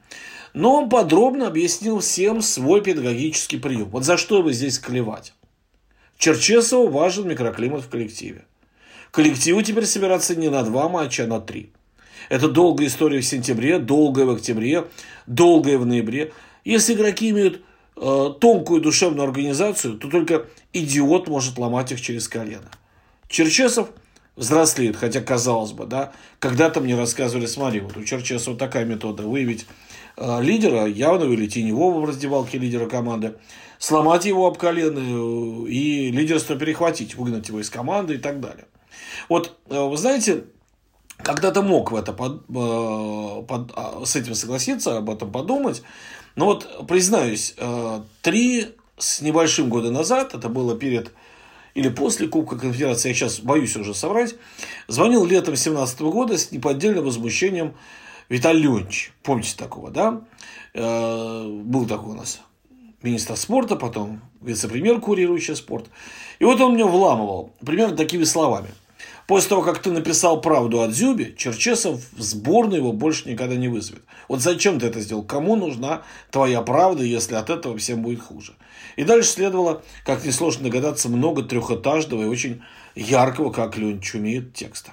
Но 0.54 0.75
он 0.75 0.88
подробно 0.88 1.47
объяснил 1.47 2.00
всем 2.00 2.42
свой 2.42 2.83
педагогический 2.83 3.59
прием. 3.59 3.90
Вот 3.90 4.02
за 4.02 4.16
что 4.16 4.42
вы 4.42 4.52
здесь 4.52 4.80
клевать? 4.80 5.35
Черчесову 6.18 6.88
важен 6.88 7.28
микроклимат 7.28 7.83
в 7.83 7.88
коллективе. 7.88 8.45
Коллективу 9.12 9.62
теперь 9.62 9.87
собираться 9.87 10.35
не 10.35 10.49
на 10.49 10.64
два 10.64 10.88
матча, 10.88 11.23
а 11.23 11.28
на 11.28 11.40
три. 11.40 11.71
Это 12.30 12.49
долгая 12.49 12.88
история 12.88 13.21
в 13.21 13.25
сентябре, 13.25 13.78
долгая 13.78 14.25
в 14.26 14.30
октябре, 14.30 14.88
долгая 15.28 15.78
в 15.78 15.87
ноябре. 15.87 16.33
Если 16.64 16.95
игроки 16.95 17.30
имеют 17.30 17.62
э, 17.95 18.30
тонкую 18.40 18.80
душевную 18.80 19.28
организацию, 19.28 19.97
то 19.97 20.09
только 20.09 20.47
идиот 20.73 21.28
может 21.28 21.57
ломать 21.57 21.92
их 21.92 22.00
через 22.00 22.26
колено. 22.26 22.68
Черчесов 23.28 23.90
взрослеет, 24.37 24.97
хотя 24.97 25.20
казалось 25.20 25.73
бы, 25.73 25.87
да, 25.87 26.12
когда-то 26.38 26.80
мне 26.80 26.97
рассказывали, 26.97 27.47
смотри, 27.47 27.80
вот 27.80 27.97
у 27.97 28.04
Черчесова 28.04 28.56
такая 28.56 28.85
метода, 28.85 29.25
выявить 29.25 29.66
э, 30.16 30.42
лидера, 30.42 30.87
явного 30.87 31.32
или 31.32 31.47
теневого 31.47 32.00
в 32.00 32.04
раздевалке 32.04 32.58
лидера 32.58 32.88
команды, 32.88 33.35
сломать 33.78 34.25
его 34.25 34.47
об 34.47 34.56
колено 34.56 34.99
э, 34.99 35.68
и 35.68 36.11
лидерство 36.12 36.56
перехватить, 36.56 37.16
выгнать 37.16 37.49
его 37.49 37.61
из 37.61 37.68
команды 37.68 38.14
и 38.14 38.18
так 38.18 38.40
далее. 38.40 38.66
Вот, 39.28 39.58
э, 39.68 39.80
вы 39.80 39.97
знаете, 39.97 40.44
когда-то 41.18 41.62
мог 41.62 41.90
в 41.90 41.97
это 41.97 42.12
под, 42.12 42.44
э, 42.49 43.42
под, 43.47 43.73
а, 43.75 44.02
с 44.04 44.16
этим 44.16 44.35
согласиться, 44.35 44.99
об 44.99 45.11
этом 45.11 45.30
подумать, 45.30 45.82
Но 46.37 46.44
вот, 46.44 46.87
признаюсь, 46.87 47.54
э, 47.56 48.02
три 48.23 48.76
с 48.97 49.20
небольшим 49.20 49.68
года 49.68 49.90
назад, 49.90 50.35
это 50.35 50.49
было 50.49 50.78
перед 50.78 51.11
или 51.78 51.90
после 51.90 52.26
Кубка 52.26 52.58
Конфедерации, 52.58 53.11
я 53.11 53.14
сейчас 53.14 53.38
боюсь 53.38 53.76
уже 53.76 53.94
соврать, 53.94 54.35
звонил 54.88 55.25
летом 55.25 55.54
2017 55.54 56.00
года 56.00 56.37
с 56.37 56.50
неподдельным 56.50 57.04
возмущением 57.04 57.75
Виталий 58.28 58.62
Леонидович. 58.62 59.12
Помните 59.23 59.54
такого, 59.56 59.92
да? 59.92 60.23
Э, 60.75 61.47
был 61.47 61.87
такой 61.87 62.14
у 62.14 62.16
нас 62.16 62.40
министр 63.04 63.37
спорта, 63.37 63.76
потом 63.76 64.20
вице-премьер, 64.40 65.00
курирующий 65.00 65.54
спорт. 65.54 65.87
И 66.40 66.44
вот 66.44 66.61
он 66.61 66.75
мне 66.75 66.85
вламывал 66.85 67.52
примерно 67.64 67.97
такими 67.97 68.25
словами. 68.25 68.70
После 69.28 69.50
того, 69.50 69.61
как 69.61 69.82
ты 69.82 69.90
написал 69.90 70.40
правду 70.40 70.80
о 70.80 70.88
Дзюбе, 70.88 71.35
Черчесов 71.37 72.00
в 72.12 72.23
сборную 72.23 72.78
его 72.78 72.92
больше 72.94 73.28
никогда 73.28 73.56
не 73.56 73.68
вызовет. 73.68 74.02
Вот 74.26 74.40
зачем 74.40 74.80
ты 74.80 74.87
это 74.87 75.00
сделал? 75.00 75.23
Кому 75.23 75.54
нужна 75.54 76.00
твоя 76.30 76.62
правда, 76.62 77.04
если 77.04 77.35
от 77.35 77.50
этого 77.50 77.76
всем 77.76 78.00
будет 78.00 78.23
хуже? 78.23 78.54
И 78.97 79.04
дальше 79.04 79.28
следовало, 79.28 79.82
как 80.06 80.25
несложно 80.25 80.64
догадаться, 80.64 81.11
много 81.11 81.42
трехэтажного 81.42 82.23
и 82.23 82.26
очень 82.26 82.62
яркого, 82.94 83.50
как 83.50 83.76
Леонид 83.76 84.02
умеет, 84.14 84.54
текста. 84.54 84.92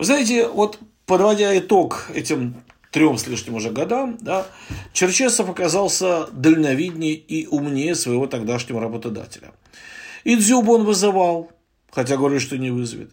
Вы 0.00 0.06
знаете, 0.06 0.48
вот 0.48 0.80
подводя 1.06 1.56
итог 1.56 2.10
этим 2.12 2.56
трем 2.90 3.18
с 3.18 3.28
лишним 3.28 3.54
уже 3.54 3.70
годам, 3.70 4.18
да, 4.20 4.48
Черчесов 4.92 5.48
оказался 5.48 6.26
дальновиднее 6.32 7.14
и 7.14 7.46
умнее 7.46 7.94
своего 7.94 8.26
тогдашнего 8.26 8.80
работодателя. 8.80 9.52
И 10.24 10.34
Дзюбу 10.34 10.74
он 10.74 10.84
вызывал, 10.84 11.52
хотя 11.90 12.16
говорит, 12.16 12.42
что 12.42 12.58
не 12.58 12.70
вызовет. 12.70 13.10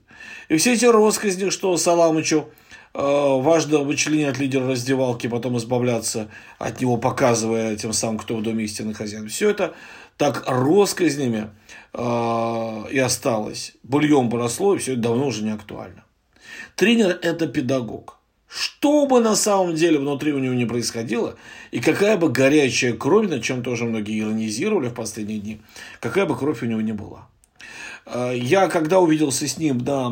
И 0.50 0.58
все 0.58 0.74
эти 0.74 0.86
россказни, 0.86 1.50
что 1.50 1.76
Саламычу 1.78 2.50
э, 2.94 3.00
важно 3.00 3.80
вычленять 3.80 4.40
лидера 4.40 4.68
раздевалки, 4.68 5.28
потом 5.28 5.58
избавляться 5.58 6.30
от 6.60 6.82
него, 6.82 6.98
показывая 6.98 7.76
тем 7.76 7.94
самым, 7.94 8.20
кто 8.20 8.36
в 8.36 8.44
доме 8.44 8.66
истинный 8.66 8.94
хозяин. 8.94 9.28
Все 9.30 9.50
это 9.50 9.74
так 10.18 10.44
россказнями 10.48 11.50
э, 11.94 12.84
и 12.92 13.00
осталось. 13.00 13.74
Бульон 13.84 14.30
поросло, 14.30 14.76
и 14.76 14.80
все 14.80 14.94
это 14.94 15.02
давно 15.02 15.28
уже 15.28 15.44
не 15.44 15.52
актуально. 15.52 16.04
Тренер– 16.76 17.20
это 17.22 17.48
педагог. 17.48 18.20
Что 18.48 19.06
бы 19.06 19.20
на 19.20 19.36
самом 19.36 19.76
деле 19.76 20.00
внутри 20.00 20.32
у 20.32 20.40
него 20.40 20.54
не 20.54 20.66
происходило, 20.66 21.36
и 21.72 21.82
какая 21.82 22.16
бы 22.16 22.30
горячая 22.30 22.94
кровь, 22.94 23.28
над 23.28 23.44
чем 23.44 23.64
тоже 23.64 23.84
многие 23.86 24.20
иронизировали 24.20 24.88
в 24.88 24.94
последние 24.94 25.40
дни, 25.40 25.62
какая 26.00 26.26
бы 26.26 26.38
кровь 26.38 26.62
у 26.62 26.66
него 26.66 26.82
не 26.82 26.94
была– 26.94 27.28
я, 28.06 28.68
когда 28.68 29.00
увиделся 29.00 29.48
с 29.48 29.58
ним 29.58 29.80
на 29.80 30.08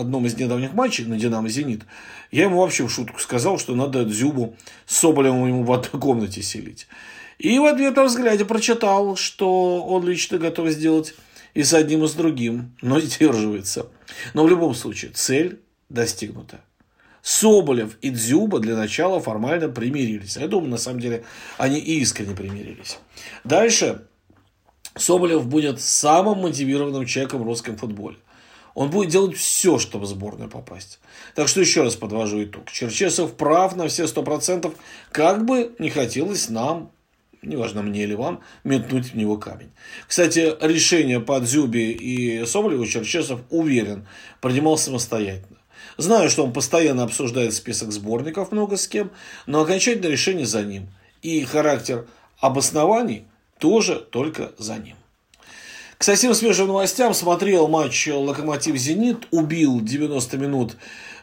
одном 0.00 0.26
из 0.26 0.36
недавних 0.36 0.74
матчей, 0.74 1.04
на 1.04 1.18
«Динамо 1.18 1.48
Зенит», 1.48 1.82
я 2.30 2.44
ему 2.44 2.60
вообще 2.60 2.86
в 2.86 2.90
шутку 2.90 3.20
сказал, 3.20 3.58
что 3.58 3.74
надо 3.74 4.04
Дзюбу 4.04 4.56
с 4.86 4.96
Соболевым 4.96 5.46
ему 5.46 5.64
в 5.64 5.72
одной 5.72 6.00
комнате 6.00 6.42
селить. 6.42 6.86
И 7.38 7.58
в 7.58 7.64
ответном 7.64 8.06
взгляде 8.06 8.44
прочитал, 8.44 9.16
что 9.16 9.84
он 9.84 10.06
лично 10.06 10.38
готов 10.38 10.70
сделать 10.70 11.14
и 11.54 11.62
с 11.62 11.74
одним, 11.74 12.04
и 12.04 12.08
с 12.08 12.12
другим, 12.12 12.74
но 12.80 13.00
сдерживается. 13.00 13.86
Но 14.32 14.44
в 14.44 14.48
любом 14.48 14.74
случае, 14.74 15.10
цель 15.10 15.60
достигнута. 15.88 16.60
Соболев 17.22 17.96
и 18.00 18.10
Дзюба 18.10 18.58
для 18.58 18.76
начала 18.76 19.20
формально 19.20 19.68
примирились. 19.68 20.36
Я 20.36 20.48
думаю, 20.48 20.70
на 20.70 20.78
самом 20.78 21.00
деле, 21.00 21.24
они 21.58 21.78
искренне 21.78 22.34
примирились. 22.34 22.98
Дальше 23.44 24.06
Соболев 24.96 25.46
будет 25.46 25.80
самым 25.80 26.40
мотивированным 26.40 27.06
человеком 27.06 27.42
в 27.42 27.46
русском 27.46 27.76
футболе. 27.76 28.16
Он 28.74 28.90
будет 28.90 29.10
делать 29.10 29.36
все, 29.36 29.78
чтобы 29.78 30.06
в 30.06 30.08
сборную 30.08 30.48
попасть. 30.48 30.98
Так 31.34 31.48
что 31.48 31.60
еще 31.60 31.82
раз 31.82 31.94
подвожу 31.94 32.42
итог. 32.42 32.70
Черчесов 32.70 33.34
прав 33.36 33.76
на 33.76 33.88
все 33.88 34.06
сто 34.06 34.22
процентов, 34.22 34.74
как 35.10 35.44
бы 35.44 35.74
не 35.78 35.90
хотелось 35.90 36.48
нам, 36.48 36.90
неважно 37.42 37.82
мне 37.82 38.04
или 38.04 38.14
вам, 38.14 38.40
метнуть 38.64 39.12
в 39.12 39.16
него 39.16 39.36
камень. 39.36 39.70
Кстати, 40.06 40.54
решение 40.60 41.20
по 41.20 41.38
Дзюбе 41.40 41.92
и 41.92 42.46
Соболеву 42.46 42.86
Черчесов, 42.86 43.40
уверен, 43.50 44.06
принимал 44.40 44.78
самостоятельно. 44.78 45.58
Знаю, 45.98 46.30
что 46.30 46.44
он 46.44 46.52
постоянно 46.52 47.02
обсуждает 47.02 47.52
список 47.52 47.92
сборников 47.92 48.52
много 48.52 48.76
с 48.76 48.88
кем, 48.88 49.10
но 49.46 49.60
окончательное 49.60 50.10
решение 50.10 50.46
за 50.46 50.62
ним. 50.62 50.88
И 51.20 51.44
характер 51.44 52.06
обоснований 52.38 53.26
тоже 53.62 54.04
только 54.10 54.50
за 54.58 54.76
ним. 54.76 54.96
К 55.96 56.02
совсем 56.02 56.34
свежим 56.34 56.66
новостям 56.66 57.14
смотрел 57.14 57.68
матч 57.68 58.08
«Локомотив-Зенит», 58.08 59.28
убил 59.30 59.80
90 59.80 60.36
минут 60.36 60.76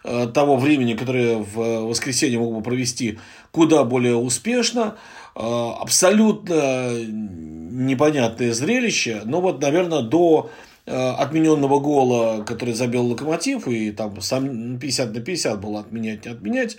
э, 0.05 0.27
того 0.33 0.55
времени, 0.55 0.93
которое 0.93 1.35
в 1.35 1.81
воскресенье 1.81 2.39
мог 2.39 2.55
бы 2.55 2.61
провести 2.61 3.19
куда 3.51 3.83
более 3.83 4.15
успешно. 4.15 4.95
Э, 5.35 5.71
абсолютно 5.81 6.93
непонятное 7.03 8.53
зрелище, 8.53 9.23
но 9.25 9.41
вот, 9.41 9.61
наверное, 9.61 10.01
до 10.01 10.49
э, 10.85 10.95
отмененного 10.95 11.81
гола, 11.81 12.45
который 12.45 12.73
забил 12.73 13.05
Локомотив, 13.05 13.67
и 13.67 13.91
там 13.91 14.21
сам 14.21 14.79
50 14.79 15.13
на 15.13 15.19
50 15.19 15.59
было 15.59 15.81
отменять, 15.81 16.25
не 16.25 16.31
отменять, 16.31 16.77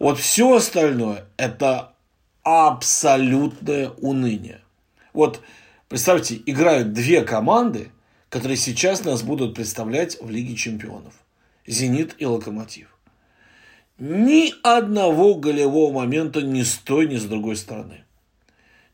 вот 0.00 0.18
все 0.18 0.56
остальное– 0.56 1.26
это 1.36 1.92
абсолютное 2.42 3.90
уныние. 4.00 4.62
Вот 5.16 5.40
представьте, 5.88 6.38
играют 6.44 6.92
две 6.92 7.22
команды, 7.22 7.88
которые 8.28 8.58
сейчас 8.58 9.02
нас 9.02 9.22
будут 9.22 9.54
представлять 9.54 10.20
в 10.20 10.28
Лиге 10.28 10.54
чемпионов. 10.54 11.14
«Зенит» 11.66 12.14
и 12.18 12.26
«Локомотив». 12.26 12.94
Ни 13.98 14.52
одного 14.62 15.36
голевого 15.36 15.90
момента 15.90 16.42
ни 16.42 16.62
с 16.62 16.74
той, 16.74 17.08
ни 17.08 17.16
с 17.16 17.24
другой 17.24 17.56
стороны. 17.56 18.04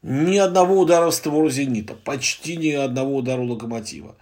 Ни 0.02 0.37
одного 0.37 0.79
удара 0.79 1.11
в 1.11 1.14
створ 1.14 1.50
«Зенита», 1.50 1.95
почти 1.95 2.57
ни 2.57 2.71
одного 2.71 3.17
удара 3.17 3.41
у 3.41 3.47
«Локомотива». 3.47 4.14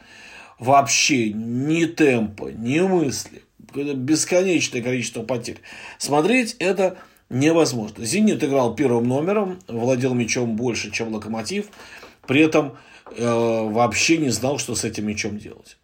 Вообще 0.58 1.34
ни 1.34 1.84
темпа, 1.84 2.50
ни 2.50 2.80
мысли. 2.80 3.42
Бесконечное 3.74 4.80
количество 4.80 5.22
потерь. 5.22 5.60
Смотреть 5.98 6.56
это 6.60 6.96
невозможно. 7.30 8.04
«Зенит» 8.04 8.44
играл 8.44 8.74
первым 8.74 9.08
номером, 9.08 9.60
владел 9.68 10.12
мячом 10.14 10.56
больше, 10.56 10.90
чем 10.90 11.14
«Локомотив», 11.14 11.66
при 12.26 12.42
этом 12.42 12.76
э, 13.16 13.24
вообще 13.24 14.18
не 14.18 14.28
знал, 14.30 14.58
что 14.58 14.74
с 14.74 14.84
этим 14.84 15.06
мячом 15.06 15.38
делать. 15.38 15.78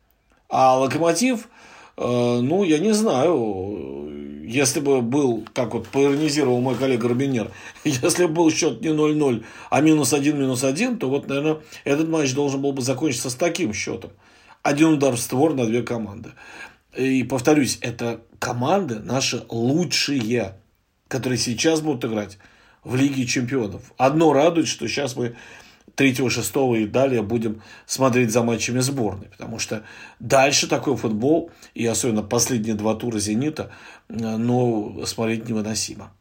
А 0.48 0.78
«Локомотив», 0.78 1.48
э, 1.96 2.40
ну, 2.42 2.64
я 2.64 2.78
не 2.78 2.92
знаю, 2.92 4.42
если 4.44 4.80
бы 4.80 5.00
был, 5.00 5.46
как 5.54 5.74
вот 5.74 5.88
поиронизировал 5.88 6.60
мой 6.60 6.74
коллега 6.74 7.08
Робинер, 7.08 7.50
если 7.84 8.26
бы 8.26 8.34
был 8.34 8.50
счет 8.50 8.80
не 8.80 8.88
0-0, 8.88 9.44
а 9.70 9.80
минус 9.80 10.12
1, 10.12 10.38
минус 10.38 10.64
1, 10.64 10.98
то 10.98 11.08
вот, 11.08 11.28
наверное, 11.28 11.58
этот 11.84 12.08
матч 12.08 12.34
должен 12.34 12.60
был 12.60 12.72
бы 12.72 12.82
закончиться 12.82 13.30
с 13.30 13.34
таким 13.34 13.72
счетом. 13.72 14.10
Один 14.62 14.88
удар 14.88 15.14
в 15.14 15.20
створ 15.20 15.54
на 15.54 15.64
две 15.64 15.82
команды. 15.82 16.30
И 16.96 17.22
повторюсь, 17.22 17.78
это 17.82 18.20
команды 18.40 18.98
наши 18.98 19.44
лучшие 19.48 20.56
которые 21.08 21.38
сейчас 21.38 21.80
будут 21.80 22.04
играть 22.04 22.38
в 22.84 22.94
Лиге 22.94 23.26
чемпионов. 23.26 23.92
Одно 23.96 24.32
радует, 24.32 24.68
что 24.68 24.86
сейчас 24.88 25.16
мы 25.16 25.36
3, 25.96 26.28
6 26.28 26.52
и 26.76 26.86
далее 26.86 27.22
будем 27.22 27.62
смотреть 27.86 28.30
за 28.30 28.42
матчами 28.42 28.80
сборной. 28.80 29.28
Потому 29.28 29.58
что 29.58 29.82
дальше 30.20 30.68
такой 30.68 30.96
футбол, 30.96 31.50
и 31.74 31.86
особенно 31.86 32.22
последние 32.22 32.74
два 32.74 32.94
тура 32.94 33.18
«Зенита», 33.18 33.70
ну, 34.08 35.02
смотреть 35.06 35.48
невыносимо. 35.48 36.12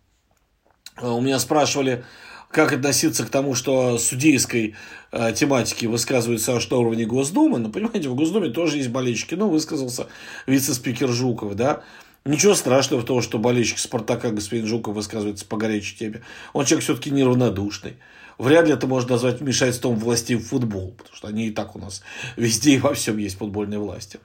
У 1.02 1.20
меня 1.20 1.40
спрашивали, 1.40 2.06
как 2.50 2.72
относиться 2.72 3.26
к 3.26 3.30
тому, 3.30 3.54
что 3.54 3.98
судейской 3.98 4.76
э, 5.12 5.34
тематики 5.34 5.88
высказываются 5.88 6.56
аж 6.56 6.70
на 6.70 6.78
уровне 6.78 7.06
Госдумы. 7.06 7.60
Ну, 7.60 7.70
понимаете, 7.70 8.08
в 8.08 8.16
Госдуме 8.16 8.50
тоже 8.50 8.78
есть 8.78 8.90
болельщики. 8.90 9.36
Ну, 9.36 9.50
высказался 9.50 10.08
вице-спикер 10.48 11.10
Жуков, 11.10 11.56
да. 11.56 11.84
Ничего 12.28 12.56
страшного 12.56 13.02
в 13.02 13.06
том, 13.06 13.22
что 13.22 13.38
болельщик 13.38 13.78
Спартака 13.78 14.32
господин 14.32 14.66
Жуков 14.66 14.96
высказывается 14.96 15.46
по 15.46 15.58
горячей 15.58 15.96
теме. 15.96 16.24
Он 16.54 16.66
человек 16.66 16.84
все-таки 16.84 17.12
неравнодушный. 17.12 17.98
Вряд 18.40 18.66
ли 18.66 18.74
это 18.74 18.88
можно 18.88 19.12
назвать 19.12 19.42
вмешательством 19.42 19.96
власти 19.96 20.34
в 20.34 20.44
футбол, 20.44 20.96
потому 20.98 21.16
что 21.16 21.28
они 21.28 21.50
и 21.50 21.52
так 21.52 21.76
у 21.76 21.80
нас 21.80 22.02
везде 22.36 22.72
и 22.72 22.78
во 22.80 22.96
всем 22.96 23.18
есть 23.18 23.38
футбольные 23.38 23.78
власти. 23.78 24.20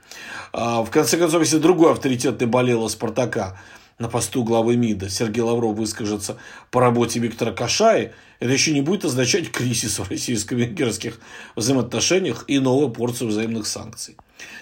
А, 0.51 0.81
в 0.81 0.89
конце 0.89 1.15
концов, 1.15 1.41
если 1.41 1.59
другой 1.59 1.91
авторитетный 1.91 2.47
болел 2.47 2.89
Спартака 2.89 3.61
на 3.99 4.09
посту 4.09 4.43
главы 4.43 4.77
МИДа 4.77 5.07
Сергей 5.07 5.43
Лавров 5.43 5.77
выскажется 5.77 6.37
по 6.71 6.81
работе 6.81 7.19
Виктора 7.19 7.51
Кашаи, 7.51 8.13
это 8.39 8.51
еще 8.51 8.73
не 8.73 8.81
будет 8.81 9.05
означать 9.05 9.51
кризис 9.51 9.99
в 9.99 10.09
российско-венгерских 10.09 11.19
взаимоотношениях 11.55 12.45
и 12.47 12.57
новую 12.57 12.89
порцию 12.89 13.27
взаимных 13.27 13.67
санкций. 13.67 14.17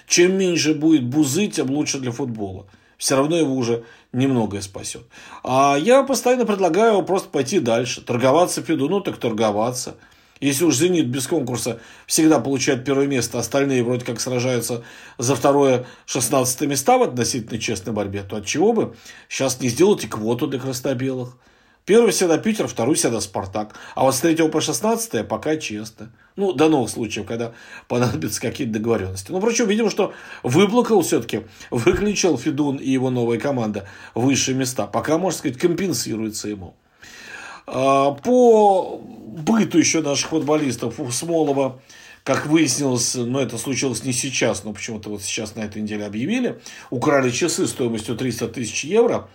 Чем 0.06 0.36
меньше 0.36 0.74
будет 0.74 1.06
бузы, 1.06 1.46
тем 1.46 1.70
лучше 1.70 2.00
для 2.00 2.12
футбола 2.12 2.66
все 3.00 3.16
равно 3.16 3.36
его 3.36 3.56
уже 3.56 3.84
немногое 4.12 4.60
спасет. 4.60 5.02
А 5.42 5.76
я 5.80 6.02
постоянно 6.02 6.44
предлагаю 6.44 7.02
просто 7.02 7.30
пойти 7.30 7.58
дальше, 7.58 8.02
торговаться 8.02 8.62
Фиду, 8.62 8.90
ну 8.90 9.00
так 9.00 9.16
торговаться. 9.16 9.96
Если 10.40 10.64
уж 10.64 10.76
«Зенит» 10.76 11.06
без 11.06 11.26
конкурса 11.26 11.80
всегда 12.06 12.40
получает 12.40 12.84
первое 12.84 13.06
место, 13.06 13.38
остальные 13.38 13.84
вроде 13.84 14.04
как 14.04 14.20
сражаются 14.20 14.84
за 15.18 15.34
второе 15.34 15.86
16 16.06 16.62
места 16.62 16.98
в 16.98 17.02
относительно 17.02 17.58
честной 17.58 17.94
борьбе, 17.94 18.22
то 18.22 18.36
от 18.36 18.46
чего 18.46 18.74
бы 18.74 18.94
сейчас 19.28 19.60
не 19.60 19.68
сделать 19.68 20.04
и 20.04 20.08
квоту 20.08 20.46
для 20.46 20.58
краснобелых? 20.58 21.36
Первый 21.84 22.12
всегда 22.12 22.38
Питер, 22.38 22.68
второй 22.68 22.94
всегда 22.94 23.20
Спартак. 23.20 23.74
А 23.94 24.04
вот 24.04 24.14
с 24.14 24.20
3 24.20 24.48
по 24.48 24.60
16 24.60 25.26
пока 25.26 25.56
честно. 25.56 26.12
Ну, 26.36 26.52
до 26.52 26.68
новых 26.68 26.90
случаев, 26.90 27.26
когда 27.26 27.52
понадобятся 27.88 28.40
какие-то 28.40 28.74
договоренности. 28.74 29.32
Ну, 29.32 29.38
впрочем, 29.38 29.66
видимо, 29.66 29.90
что 29.90 30.12
выплакал 30.42 31.02
все-таки, 31.02 31.42
выключил 31.70 32.38
Федун 32.38 32.76
и 32.76 32.88
его 32.88 33.10
новая 33.10 33.38
команда 33.38 33.88
высшие 34.14 34.56
места. 34.56 34.86
Пока, 34.86 35.18
можно 35.18 35.38
сказать, 35.38 35.58
компенсируется 35.58 36.48
ему. 36.48 36.74
А, 37.66 38.12
по 38.12 38.98
быту 38.98 39.78
еще 39.78 40.02
наших 40.02 40.30
футболистов 40.30 40.98
у 41.00 41.10
Смолова 41.10 41.80
как 42.24 42.46
выяснилось, 42.46 43.14
но 43.14 43.40
это 43.40 43.56
случилось 43.58 44.04
не 44.04 44.12
сейчас, 44.12 44.64
но 44.64 44.72
почему-то 44.72 45.08
вот 45.08 45.22
сейчас 45.22 45.56
на 45.56 45.60
этой 45.60 45.80
неделе 45.82 46.04
объявили, 46.04 46.60
украли 46.90 47.30
часы 47.30 47.66
стоимостью 47.66 48.16
300 48.16 48.48
тысяч 48.48 48.84
евро. 48.84 49.28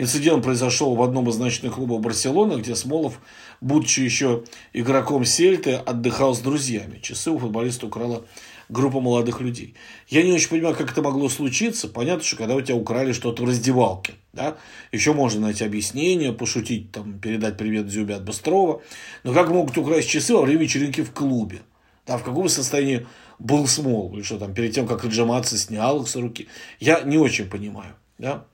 Инцидент 0.00 0.44
произошел 0.44 0.94
в 0.94 1.02
одном 1.02 1.28
из 1.28 1.38
ночных 1.38 1.74
клубов 1.74 2.00
Барселоны, 2.00 2.60
где 2.60 2.76
Смолов, 2.76 3.18
будучи 3.60 3.98
еще 3.98 4.44
игроком 4.72 5.24
Сельты, 5.24 5.72
отдыхал 5.72 6.36
с 6.36 6.38
друзьями. 6.38 7.00
Часы 7.02 7.32
у 7.32 7.38
футболиста 7.40 7.86
украла 7.86 8.24
группа 8.68 9.00
молодых 9.00 9.40
людей. 9.40 9.74
Я 10.06 10.22
не 10.22 10.32
очень 10.32 10.50
понимаю, 10.50 10.76
как 10.76 10.92
это 10.92 11.02
могло 11.02 11.28
случиться. 11.28 11.88
Понятно, 11.88 12.22
что 12.22 12.36
когда 12.36 12.54
у 12.54 12.60
тебя 12.60 12.76
украли 12.76 13.10
что-то 13.10 13.42
в 13.42 13.48
раздевалке, 13.48 14.12
да, 14.32 14.56
еще 14.92 15.14
можно 15.14 15.40
найти 15.40 15.64
объяснение, 15.64 16.32
пошутить, 16.32 16.92
там, 16.92 17.18
передать 17.18 17.56
привет 17.56 17.90
Зюбе 17.90 18.14
от 18.14 18.24
Быстрова. 18.24 18.80
Но 19.24 19.34
как 19.34 19.50
могут 19.50 19.76
украсть 19.78 20.08
часы 20.08 20.32
во 20.32 20.42
время 20.42 20.62
вечеринки 20.62 21.00
в 21.02 21.10
клубе? 21.10 21.58
Да, 22.06 22.18
в 22.18 22.22
каком 22.22 22.48
состоянии 22.48 23.04
был 23.40 23.66
Смол? 23.66 24.14
Или 24.14 24.22
что 24.22 24.38
там, 24.38 24.54
перед 24.54 24.72
тем, 24.72 24.86
как 24.86 25.04
отжиматься, 25.04 25.58
снял 25.58 26.02
их 26.02 26.08
с 26.08 26.14
руки? 26.14 26.46
Я 26.78 27.00
не 27.00 27.18
очень 27.18 27.46
понимаю, 27.46 27.96
да. 28.18 28.46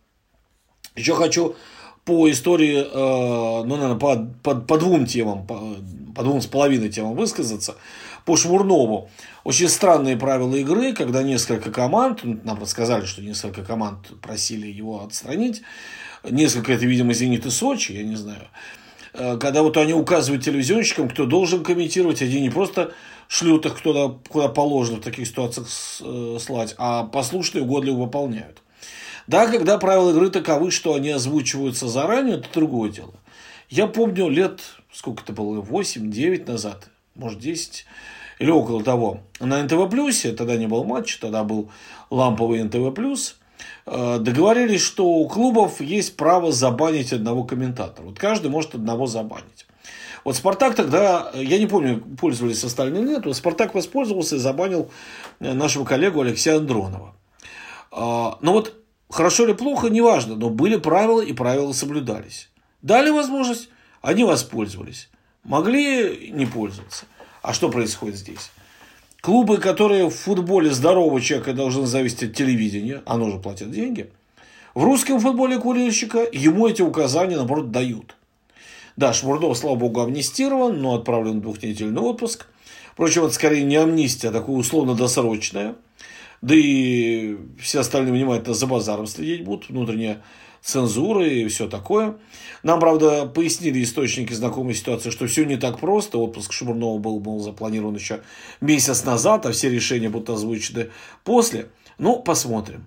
Еще 0.97 1.15
хочу 1.15 1.57
по 2.05 2.31
истории, 2.31 2.85
э, 2.85 3.65
ну, 3.65 3.77
наверное, 3.77 3.99
по, 3.99 4.17
по, 4.43 4.55
по 4.55 4.79
двум 4.79 5.07
темам, 5.07 5.47
по, 5.47 5.77
по 6.15 6.23
двум 6.23 6.41
с 6.41 6.47
половиной 6.47 6.91
темам 6.91 7.15
высказаться. 7.15 7.77
По 8.25 8.37
Шмурнову. 8.37 9.11
Очень 9.43 9.69
странные 9.69 10.17
правила 10.17 10.55
игры, 10.55 10.95
когда 10.95 11.23
несколько 11.23 11.71
команд, 11.71 12.21
ну, 12.23 12.39
нам 12.45 12.59
рассказали, 12.61 13.05
что 13.05 13.23
несколько 13.23 13.63
команд 13.63 13.99
просили 14.23 14.67
его 14.67 15.03
отстранить. 15.03 15.63
Несколько, 16.29 16.73
это, 16.73 16.87
видимо, 16.87 17.13
«Зенит» 17.13 17.45
и 17.45 17.51
«Сочи», 17.51 17.93
я 17.93 18.03
не 18.03 18.17
знаю. 18.17 18.49
Э, 19.15 19.39
когда 19.39 19.63
вот 19.63 19.77
они 19.77 19.95
указывают 19.95 20.45
телевизионщикам, 20.45 21.09
кто 21.09 21.27
должен 21.27 21.65
комментировать, 21.65 22.23
они 22.23 22.41
не 22.41 22.51
просто 22.51 22.93
шлют 23.29 23.67
их 23.67 23.83
куда, 23.83 24.15
куда 24.29 24.49
положено 24.49 24.99
в 24.99 25.05
таких 25.05 25.27
ситуациях 25.27 25.69
э, 26.01 26.39
слать, 26.41 26.75
а 26.79 27.05
послушно 27.05 27.59
и 27.59 27.63
угодливо 27.63 28.03
выполняют. 28.03 28.64
Да, 29.27 29.47
когда 29.47 29.79
правила 29.79 30.11
игры 30.11 30.31
таковы, 30.31 30.71
что 30.71 30.95
они 30.95 31.11
озвучиваются 31.11 31.89
заранее, 31.89 32.37
это 32.37 32.49
другое 32.53 32.91
дело. 32.91 33.15
Я 33.71 33.87
помню 33.87 34.29
лет, 34.29 34.61
сколько 34.93 35.23
это 35.23 35.33
было, 35.33 35.63
8-9 35.63 36.51
назад, 36.51 36.91
может 37.15 37.39
10, 37.39 37.87
или 38.39 38.51
около 38.51 38.83
того, 38.83 39.21
на 39.41 39.63
НТВ 39.63 39.89
Плюсе, 39.91 40.33
тогда 40.33 40.57
не 40.57 40.67
был 40.67 40.85
матч, 40.85 41.17
тогда 41.19 41.45
был 41.45 41.71
ламповый 42.11 42.63
НТВ 42.63 42.95
Плюс, 42.95 43.37
э, 43.87 44.19
договорились, 44.19 44.83
что 44.83 45.07
у 45.07 45.29
клубов 45.29 45.81
есть 45.81 46.17
право 46.17 46.53
забанить 46.53 47.13
одного 47.13 47.45
комментатора. 47.45 48.07
Вот 48.07 48.19
каждый 48.19 48.51
может 48.51 48.75
одного 48.75 49.07
забанить. 49.07 49.67
Вот 50.25 50.37
Спартак 50.37 50.75
тогда, 50.75 51.31
я 51.35 51.59
не 51.59 51.67
помню, 51.67 52.03
пользовались 52.19 52.65
остальные 52.65 53.03
нет, 53.03 53.27
вот 53.27 53.37
Спартак 53.37 53.75
воспользовался 53.75 54.37
и 54.37 54.39
забанил 54.39 54.91
нашего 55.39 55.85
коллегу 55.85 56.21
Алексея 56.21 56.57
Андронова. 56.57 57.15
А, 57.91 58.39
но 58.41 58.53
вот 58.53 58.84
Хорошо 59.15 59.45
или 59.45 59.53
плохо, 59.53 59.91
неважно, 59.91 60.35
но 60.35 60.51
были 60.51 60.75
правила 60.75 61.21
и 61.21 61.33
правила 61.33 61.71
соблюдались. 61.71 62.51
Дали 62.83 63.11
возможность, 63.11 63.69
они 64.03 64.25
воспользовались. 64.25 65.09
Могли 65.45 66.33
не 66.33 66.47
пользоваться. 66.47 67.05
А 67.41 67.53
что 67.53 67.69
происходит 67.69 68.17
здесь? 68.17 68.51
Клубы, 69.21 69.59
которые 69.59 70.11
в 70.11 70.17
футболе 70.17 70.73
здорового 70.73 71.21
человека 71.21 71.53
должны 71.53 71.87
зависеть 71.87 72.25
от 72.25 72.35
телевидения, 72.35 73.03
оно 73.07 73.31
же 73.31 73.39
платят 73.39 73.71
деньги, 73.71 74.11
в 74.75 74.83
русском 74.83 75.21
футболе 75.21 75.61
курильщика 75.61 76.27
ему 76.33 76.67
эти 76.67 76.83
указания, 76.83 77.37
наоборот, 77.37 77.71
дают. 77.71 78.17
Да, 78.97 79.13
Шмурдов, 79.13 79.57
слава 79.57 79.77
богу, 79.77 80.01
амнистирован, 80.01 80.83
но 80.83 80.97
отправлен 80.97 81.39
в 81.39 81.43
двухнедельный 81.43 82.03
отпуск. 82.03 82.47
Впрочем, 82.91 83.27
это 83.27 83.35
скорее 83.35 83.63
не 83.63 83.77
амнистия, 83.77 84.31
а 84.31 84.33
такое 84.33 84.57
условно-досрочное– 84.57 85.77
да 86.45 86.55
и 86.55 87.39
все 87.59 87.81
остальные 87.81 88.13
внимательно 88.13 88.53
за 88.53 88.67
базаром 88.67 89.07
следить 89.07 89.45
будут, 89.45 89.71
внутренняя 89.71 90.23
цензура 90.61 91.27
и 91.27 91.49
все 91.49 91.69
такое. 91.69 92.17
Нам, 92.63 92.81
правда, 92.81 93.25
пояснили 93.25 93.83
источники 93.83 94.35
знакомой 94.35 94.75
ситуации, 94.75 95.09
что 95.09 95.27
все 95.27 95.45
не 95.45 95.57
так 95.57 95.79
просто. 95.79 96.19
Отпуск 96.19 96.53
Шмурнова 96.53 96.99
был, 96.99 97.19
был 97.19 97.41
запланирован 97.41 97.95
еще 97.95 98.21
месяц 98.61 99.05
назад, 99.05 99.47
а 99.47 99.53
все 99.53 99.71
решения 99.71 100.11
будут 100.11 100.29
озвучены 100.29 100.91
после. 101.25 101.69
Ну, 101.97 102.21
посмотрим. 102.21 102.85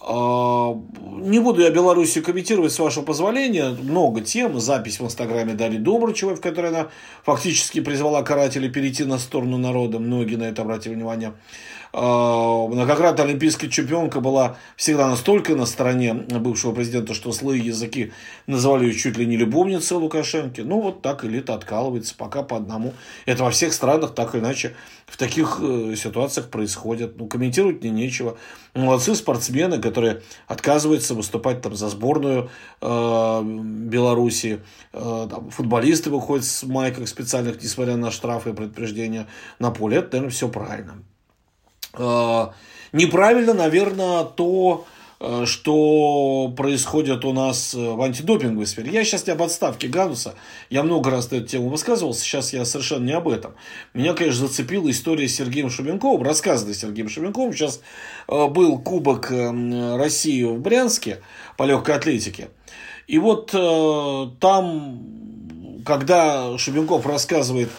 А, 0.00 0.74
не 1.20 1.38
буду 1.40 1.62
я 1.62 1.70
Белоруссию 1.70 2.22
комментировать, 2.22 2.72
с 2.72 2.78
вашего 2.78 3.04
позволения. 3.04 3.70
Много 3.70 4.20
тем. 4.20 4.60
Запись 4.60 5.00
в 5.00 5.04
Инстаграме 5.04 5.54
Дарьи 5.54 5.78
Добрычевой, 5.78 6.36
в 6.36 6.40
которой 6.42 6.68
она 6.68 6.88
фактически 7.24 7.80
призвала 7.80 8.22
карателей 8.22 8.68
перейти 8.70 9.04
на 9.04 9.18
сторону 9.18 9.56
народа. 9.56 9.98
Многие 9.98 10.36
на 10.36 10.44
это 10.44 10.62
обратили 10.62 10.94
внимание. 10.94 11.32
А, 11.92 12.66
многократная 12.68 13.24
олимпийская 13.24 13.70
чемпионка 13.70 14.20
была 14.20 14.56
всегда 14.76 15.08
настолько 15.08 15.54
на 15.56 15.66
стороне 15.66 16.12
бывшего 16.14 16.72
президента, 16.72 17.14
что 17.14 17.32
злые 17.32 17.64
языки 17.64 18.12
называли 18.46 18.86
ее 18.86 18.94
чуть 18.94 19.16
ли 19.16 19.26
не 19.26 19.36
любовницей 19.36 19.96
Лукашенко. 19.96 20.62
Ну, 20.62 20.80
вот 20.80 21.02
так 21.02 21.24
элита 21.24 21.54
откалывается 21.54 22.14
пока 22.16 22.42
по 22.42 22.56
одному. 22.56 22.94
Это 23.26 23.44
во 23.44 23.50
всех 23.50 23.72
странах 23.72 24.14
так 24.14 24.34
или 24.34 24.42
иначе 24.42 24.74
в 25.06 25.16
таких 25.16 25.60
э, 25.62 25.94
ситуациях 25.96 26.50
происходит. 26.50 27.18
Ну, 27.18 27.26
комментировать 27.26 27.80
мне 27.80 27.90
нечего. 27.90 28.36
Молодцы 28.74 29.14
спортсмены, 29.14 29.80
которые 29.80 30.22
отказываются 30.46 31.14
выступать 31.14 31.62
там 31.62 31.74
за 31.74 31.88
сборную 31.88 32.50
э, 32.80 33.42
Беларуси. 33.42 34.60
Э, 34.92 35.26
там, 35.30 35.50
футболисты 35.50 36.10
выходят 36.10 36.44
с 36.44 36.62
майках 36.64 37.08
специальных, 37.08 37.62
несмотря 37.62 37.96
на 37.96 38.10
штрафы 38.10 38.50
и 38.50 38.52
предупреждения 38.52 39.26
на 39.58 39.70
поле. 39.70 39.98
Это, 39.98 40.16
наверное, 40.16 40.30
все 40.30 40.48
правильно. 40.48 41.02
Э, 41.98 42.48
неправильно, 42.92 43.54
наверное, 43.54 44.24
то, 44.24 44.86
э, 45.20 45.44
что 45.46 46.52
происходит 46.56 47.24
у 47.24 47.32
нас 47.32 47.74
э, 47.74 47.78
в 47.78 48.00
антидопинговой 48.00 48.66
сфере. 48.66 48.92
Я 48.92 49.04
сейчас 49.04 49.26
не 49.26 49.32
об 49.32 49.42
отставке 49.42 49.88
Гануса. 49.88 50.34
Я 50.70 50.82
много 50.82 51.10
раз 51.10 51.30
на 51.30 51.36
эту 51.36 51.46
тему 51.46 51.68
высказывался. 51.68 52.22
Сейчас 52.22 52.52
я 52.52 52.64
совершенно 52.64 53.04
не 53.04 53.12
об 53.12 53.28
этом. 53.28 53.54
Меня, 53.94 54.14
конечно, 54.14 54.46
зацепила 54.46 54.90
история 54.90 55.28
с 55.28 55.34
Сергеем 55.34 55.70
Шубенковым, 55.70 56.22
рассказанная 56.22 56.74
Сергеем 56.74 57.08
Шубенковым. 57.08 57.52
Сейчас 57.52 57.80
был 58.28 58.78
Кубок 58.78 59.30
России 59.30 60.44
в 60.44 60.60
Брянске 60.60 61.20
по 61.56 61.64
легкой 61.64 61.96
атлетике. 61.96 62.48
И 63.06 63.18
вот 63.18 63.50
там, 64.40 65.02
когда 65.84 66.58
Шубенков 66.58 67.06
рассказывает 67.06 67.70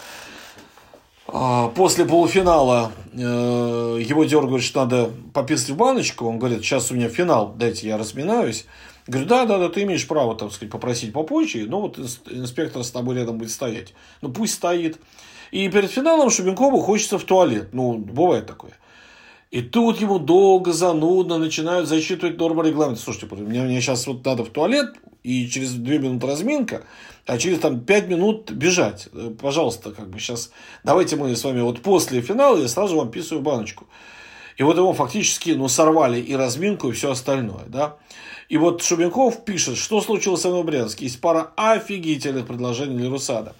а, 1.31 1.67
после 1.69 2.05
полуфинала 2.05 2.91
э, 2.97 2.98
его 3.13 4.23
дергают, 4.23 4.63
что 4.63 4.81
надо 4.81 5.11
пописать 5.33 5.69
в 5.69 5.77
баночку. 5.77 6.25
Он 6.25 6.39
говорит, 6.39 6.61
сейчас 6.61 6.91
у 6.91 6.95
меня 6.95 7.09
финал, 7.09 7.53
дайте 7.57 7.87
я 7.87 7.97
разминаюсь. 7.97 8.65
Говорю, 9.07 9.27
да, 9.27 9.45
да, 9.45 9.57
да, 9.57 9.69
ты 9.69 9.83
имеешь 9.83 10.07
право, 10.07 10.35
так 10.35 10.51
сказать, 10.51 10.71
попросить 10.71 11.13
попозже, 11.13 11.65
но 11.67 11.81
вот 11.81 11.97
инспектор 11.97 12.83
с 12.83 12.91
тобой 12.91 13.15
рядом 13.15 13.39
будет 13.39 13.49
стоять. 13.51 13.93
Ну, 14.21 14.31
пусть 14.31 14.53
стоит. 14.53 14.99
И 15.51 15.67
перед 15.69 15.89
финалом 15.89 16.29
Шубенкову 16.29 16.79
хочется 16.79 17.17
в 17.17 17.23
туалет. 17.23 17.69
Ну, 17.73 17.97
бывает 17.97 18.45
такое. 18.45 18.73
И 19.51 19.61
тут 19.61 19.99
ему 19.99 20.19
долго, 20.19 20.73
занудно 20.73 21.39
начинают 21.39 21.87
зачитывать 21.87 22.37
нормы 22.37 22.67
регламента. 22.67 23.01
Слушайте, 23.01 23.33
мне, 23.35 23.61
мне 23.61 23.81
сейчас 23.81 24.05
вот 24.05 24.23
надо 24.23 24.43
в 24.43 24.49
туалет, 24.49 24.93
и 25.23 25.47
через 25.49 25.73
2 25.73 25.93
минуты 25.95 26.27
разминка, 26.27 26.83
а 27.25 27.37
через 27.37 27.59
там 27.59 27.79
5 27.81 28.07
минут 28.07 28.51
бежать. 28.51 29.09
Э, 29.11 29.31
пожалуйста, 29.41 29.91
как 29.91 30.09
бы 30.09 30.19
сейчас 30.19 30.51
давайте 30.83 31.15
мы 31.15 31.35
с 31.35 31.43
вами 31.43 31.61
вот 31.61 31.81
после 31.81 32.21
финала 32.21 32.57
я 32.57 32.67
сразу 32.67 32.95
вам 32.95 33.09
писаю 33.09 33.41
баночку. 33.41 33.87
И 34.57 34.63
вот 34.63 34.77
его 34.77 34.93
фактически 34.93 35.51
ну, 35.51 35.67
сорвали 35.67 36.19
и 36.19 36.35
разминку, 36.35 36.89
и 36.89 36.91
все 36.91 37.11
остальное. 37.11 37.65
Да? 37.67 37.95
И 38.49 38.57
вот 38.57 38.83
Шубенков 38.83 39.45
пишет, 39.45 39.77
что 39.77 40.01
случилось 40.01 40.43
в 40.43 40.63
Брянске. 40.63 41.05
Есть 41.05 41.21
пара 41.21 41.53
офигительных 41.55 42.45
предложений 42.45 42.97
для 42.97 43.09
Русада. 43.09 43.55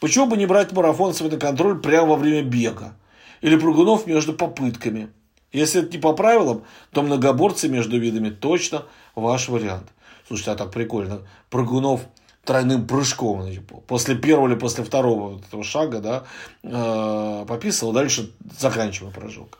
Почему 0.00 0.26
бы 0.26 0.36
не 0.36 0.46
брать 0.46 0.72
марафонцев 0.72 1.30
на 1.30 1.38
контроль 1.38 1.80
прямо 1.80 2.08
во 2.08 2.16
время 2.16 2.42
бега? 2.42 2.94
Или 3.42 3.56
прыгунов 3.56 4.06
между 4.06 4.32
попытками? 4.32 5.10
Если 5.52 5.82
это 5.82 5.92
не 5.92 5.98
по 5.98 6.12
правилам, 6.12 6.64
то 6.92 7.02
многоборцы 7.02 7.68
между 7.68 7.98
видами 7.98 8.30
точно 8.30 8.84
ваш 9.14 9.48
вариант. 9.48 9.88
Слушайте, 10.26 10.52
а 10.52 10.54
так 10.54 10.70
прикольно. 10.70 11.22
Прыгунов 11.48 12.02
тройным 12.44 12.86
прыжком. 12.86 13.46
После 13.86 14.14
первого 14.14 14.48
или 14.48 14.54
после 14.54 14.84
второго 14.84 15.38
этого 15.38 15.64
шага, 15.64 16.00
да, 16.00 16.24
э, 16.62 17.92
дальше 17.92 18.32
заканчиваю 18.58 19.12
прыжок. 19.12 19.58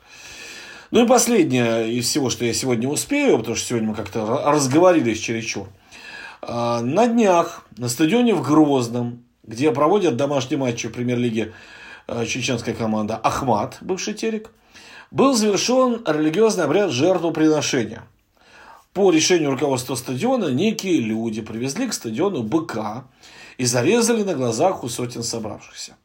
Ну 0.91 1.05
и 1.05 1.07
последнее 1.07 1.93
из 1.93 2.05
всего, 2.05 2.29
что 2.29 2.43
я 2.43 2.53
сегодня 2.53 2.87
успею, 2.89 3.37
потому 3.37 3.55
что 3.55 3.67
сегодня 3.67 3.89
мы 3.89 3.95
как-то 3.95 4.25
разговорились 4.45 5.19
чересчур. 5.19 5.67
А, 6.41 6.81
на 6.81 7.07
днях 7.07 7.65
на 7.77 7.87
стадионе 7.87 8.33
в 8.33 8.41
Грозном, 8.41 9.23
где 9.43 9.71
проводят 9.71 10.17
домашние 10.17 10.57
матчи 10.57 10.87
в 10.87 10.91
премьер-лиге 10.91 11.53
э, 12.07 12.25
чеченская 12.25 12.75
команда 12.75 13.15
Ахмат, 13.15 13.77
бывший 13.79 14.13
Терек, 14.13 14.51
был 15.11 15.33
завершен 15.33 16.01
религиозный 16.07 16.63
обряд 16.63 16.91
жертвоприношения. 16.91 18.03
По 18.93 19.11
решению 19.11 19.51
руководства 19.51 19.95
стадиона 19.95 20.47
некие 20.51 20.99
люди 20.99 21.41
привезли 21.41 21.87
к 21.87 21.93
стадиону 21.93 22.43
быка 22.43 23.05
и 23.57 23.65
зарезали 23.65 24.23
на 24.23 24.33
глазах 24.33 24.83
у 24.83 24.89
сотен 24.89 25.23
собравшихся. 25.23 25.95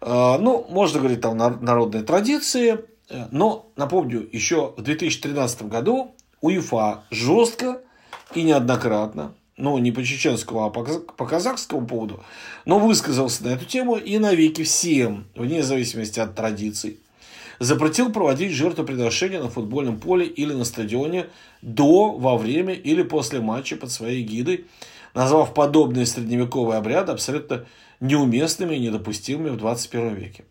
А, 0.00 0.38
ну, 0.38 0.66
можно 0.70 1.00
говорить 1.00 1.20
там 1.20 1.36
народные 1.36 2.02
традиции, 2.02 2.84
э, 3.10 3.26
но, 3.30 3.70
напомню, 3.76 4.28
еще 4.30 4.74
в 4.76 4.82
2013 4.82 5.62
году 5.62 6.14
УЕФА 6.40 7.04
жестко 7.10 7.80
и 8.34 8.42
неоднократно, 8.42 9.34
ну, 9.56 9.76
не 9.78 9.90
по 9.90 10.04
чеченскому, 10.04 10.64
а 10.64 10.70
по 10.70 11.26
казахскому 11.26 11.86
поводу, 11.86 12.22
но 12.64 12.78
высказался 12.78 13.44
на 13.44 13.48
эту 13.48 13.64
тему 13.64 13.96
и 13.96 14.18
навеки 14.18 14.62
всем, 14.62 15.26
вне 15.34 15.62
зависимости 15.62 16.20
от 16.20 16.34
традиций, 16.34 17.00
запретил 17.58 18.12
проводить 18.12 18.52
жертвоприношения 18.52 19.40
на 19.40 19.48
футбольном 19.48 19.98
поле 19.98 20.26
или 20.26 20.52
на 20.52 20.64
стадионе 20.64 21.26
до, 21.62 22.12
во 22.12 22.36
время 22.36 22.74
или 22.74 23.02
после 23.02 23.40
матча 23.40 23.76
под 23.76 23.90
своей 23.90 24.22
гидой, 24.22 24.66
назвав 25.14 25.54
подобные 25.54 26.06
средневековые 26.06 26.78
обряды 26.78 27.12
абсолютно 27.12 27.66
неуместными 28.00 28.74
и 28.76 28.80
недопустимыми 28.80 29.50
в 29.50 29.56
21 29.56 30.14
веке. 30.14 30.44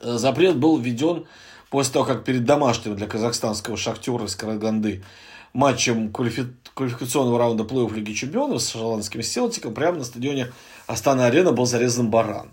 Запрет 0.00 0.56
был 0.56 0.78
введен 0.78 1.26
после 1.70 1.92
того, 1.92 2.04
как 2.04 2.24
перед 2.24 2.44
домашним 2.44 2.96
для 2.96 3.06
казахстанского 3.06 3.76
шахтера 3.76 4.24
из 4.24 4.34
Караганды 4.34 5.04
матчем 5.52 6.12
квалификационного 6.12 7.38
раунда 7.38 7.64
плей-офф 7.64 7.94
Лиги 7.94 8.12
Чемпионов 8.12 8.62
с 8.62 8.70
шотландским 8.70 9.22
Селтиком 9.22 9.74
прямо 9.74 9.98
на 9.98 10.04
стадионе 10.04 10.52
Астана-Арена 10.86 11.52
был 11.52 11.66
зарезан 11.66 12.10
баран. 12.10 12.50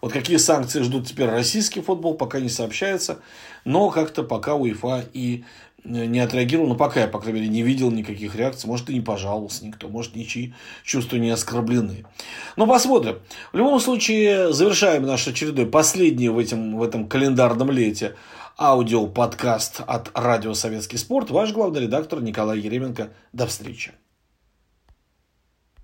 Вот 0.00 0.12
какие 0.12 0.36
санкции 0.38 0.82
ждут 0.82 1.06
теперь 1.06 1.28
российский 1.28 1.80
футбол, 1.80 2.14
пока 2.14 2.40
не 2.40 2.48
сообщается. 2.48 3.20
Но 3.64 3.90
как-то 3.90 4.22
пока 4.22 4.54
УЕФА 4.54 5.06
и 5.12 5.44
не 5.84 6.20
отреагировал, 6.20 6.68
но 6.68 6.74
пока 6.74 7.00
я, 7.00 7.08
по 7.08 7.18
крайней 7.18 7.40
мере, 7.40 7.52
не 7.52 7.62
видел 7.62 7.90
никаких 7.90 8.34
реакций. 8.34 8.68
Может, 8.68 8.90
и 8.90 8.94
не 8.94 9.00
пожаловался 9.00 9.64
никто, 9.64 9.88
может, 9.88 10.14
ничьи 10.14 10.54
чувства 10.84 11.16
не 11.16 11.30
оскорблены. 11.30 12.04
Но 12.56 12.66
посмотрим. 12.66 13.18
В 13.52 13.56
любом 13.56 13.80
случае, 13.80 14.52
завершаем 14.52 15.04
наш 15.04 15.26
очередной, 15.26 15.66
последний 15.66 16.28
в, 16.28 16.38
этом 16.38 16.76
в 16.76 16.82
этом 16.82 17.08
календарном 17.08 17.70
лете 17.70 18.14
аудиоподкаст 18.58 19.80
от 19.86 20.10
Радио 20.14 20.52
Советский 20.54 20.98
Спорт. 20.98 21.30
Ваш 21.30 21.52
главный 21.52 21.82
редактор 21.82 22.20
Николай 22.20 22.58
Еременко. 22.58 23.10
До 23.32 23.46
встречи. 23.46 23.92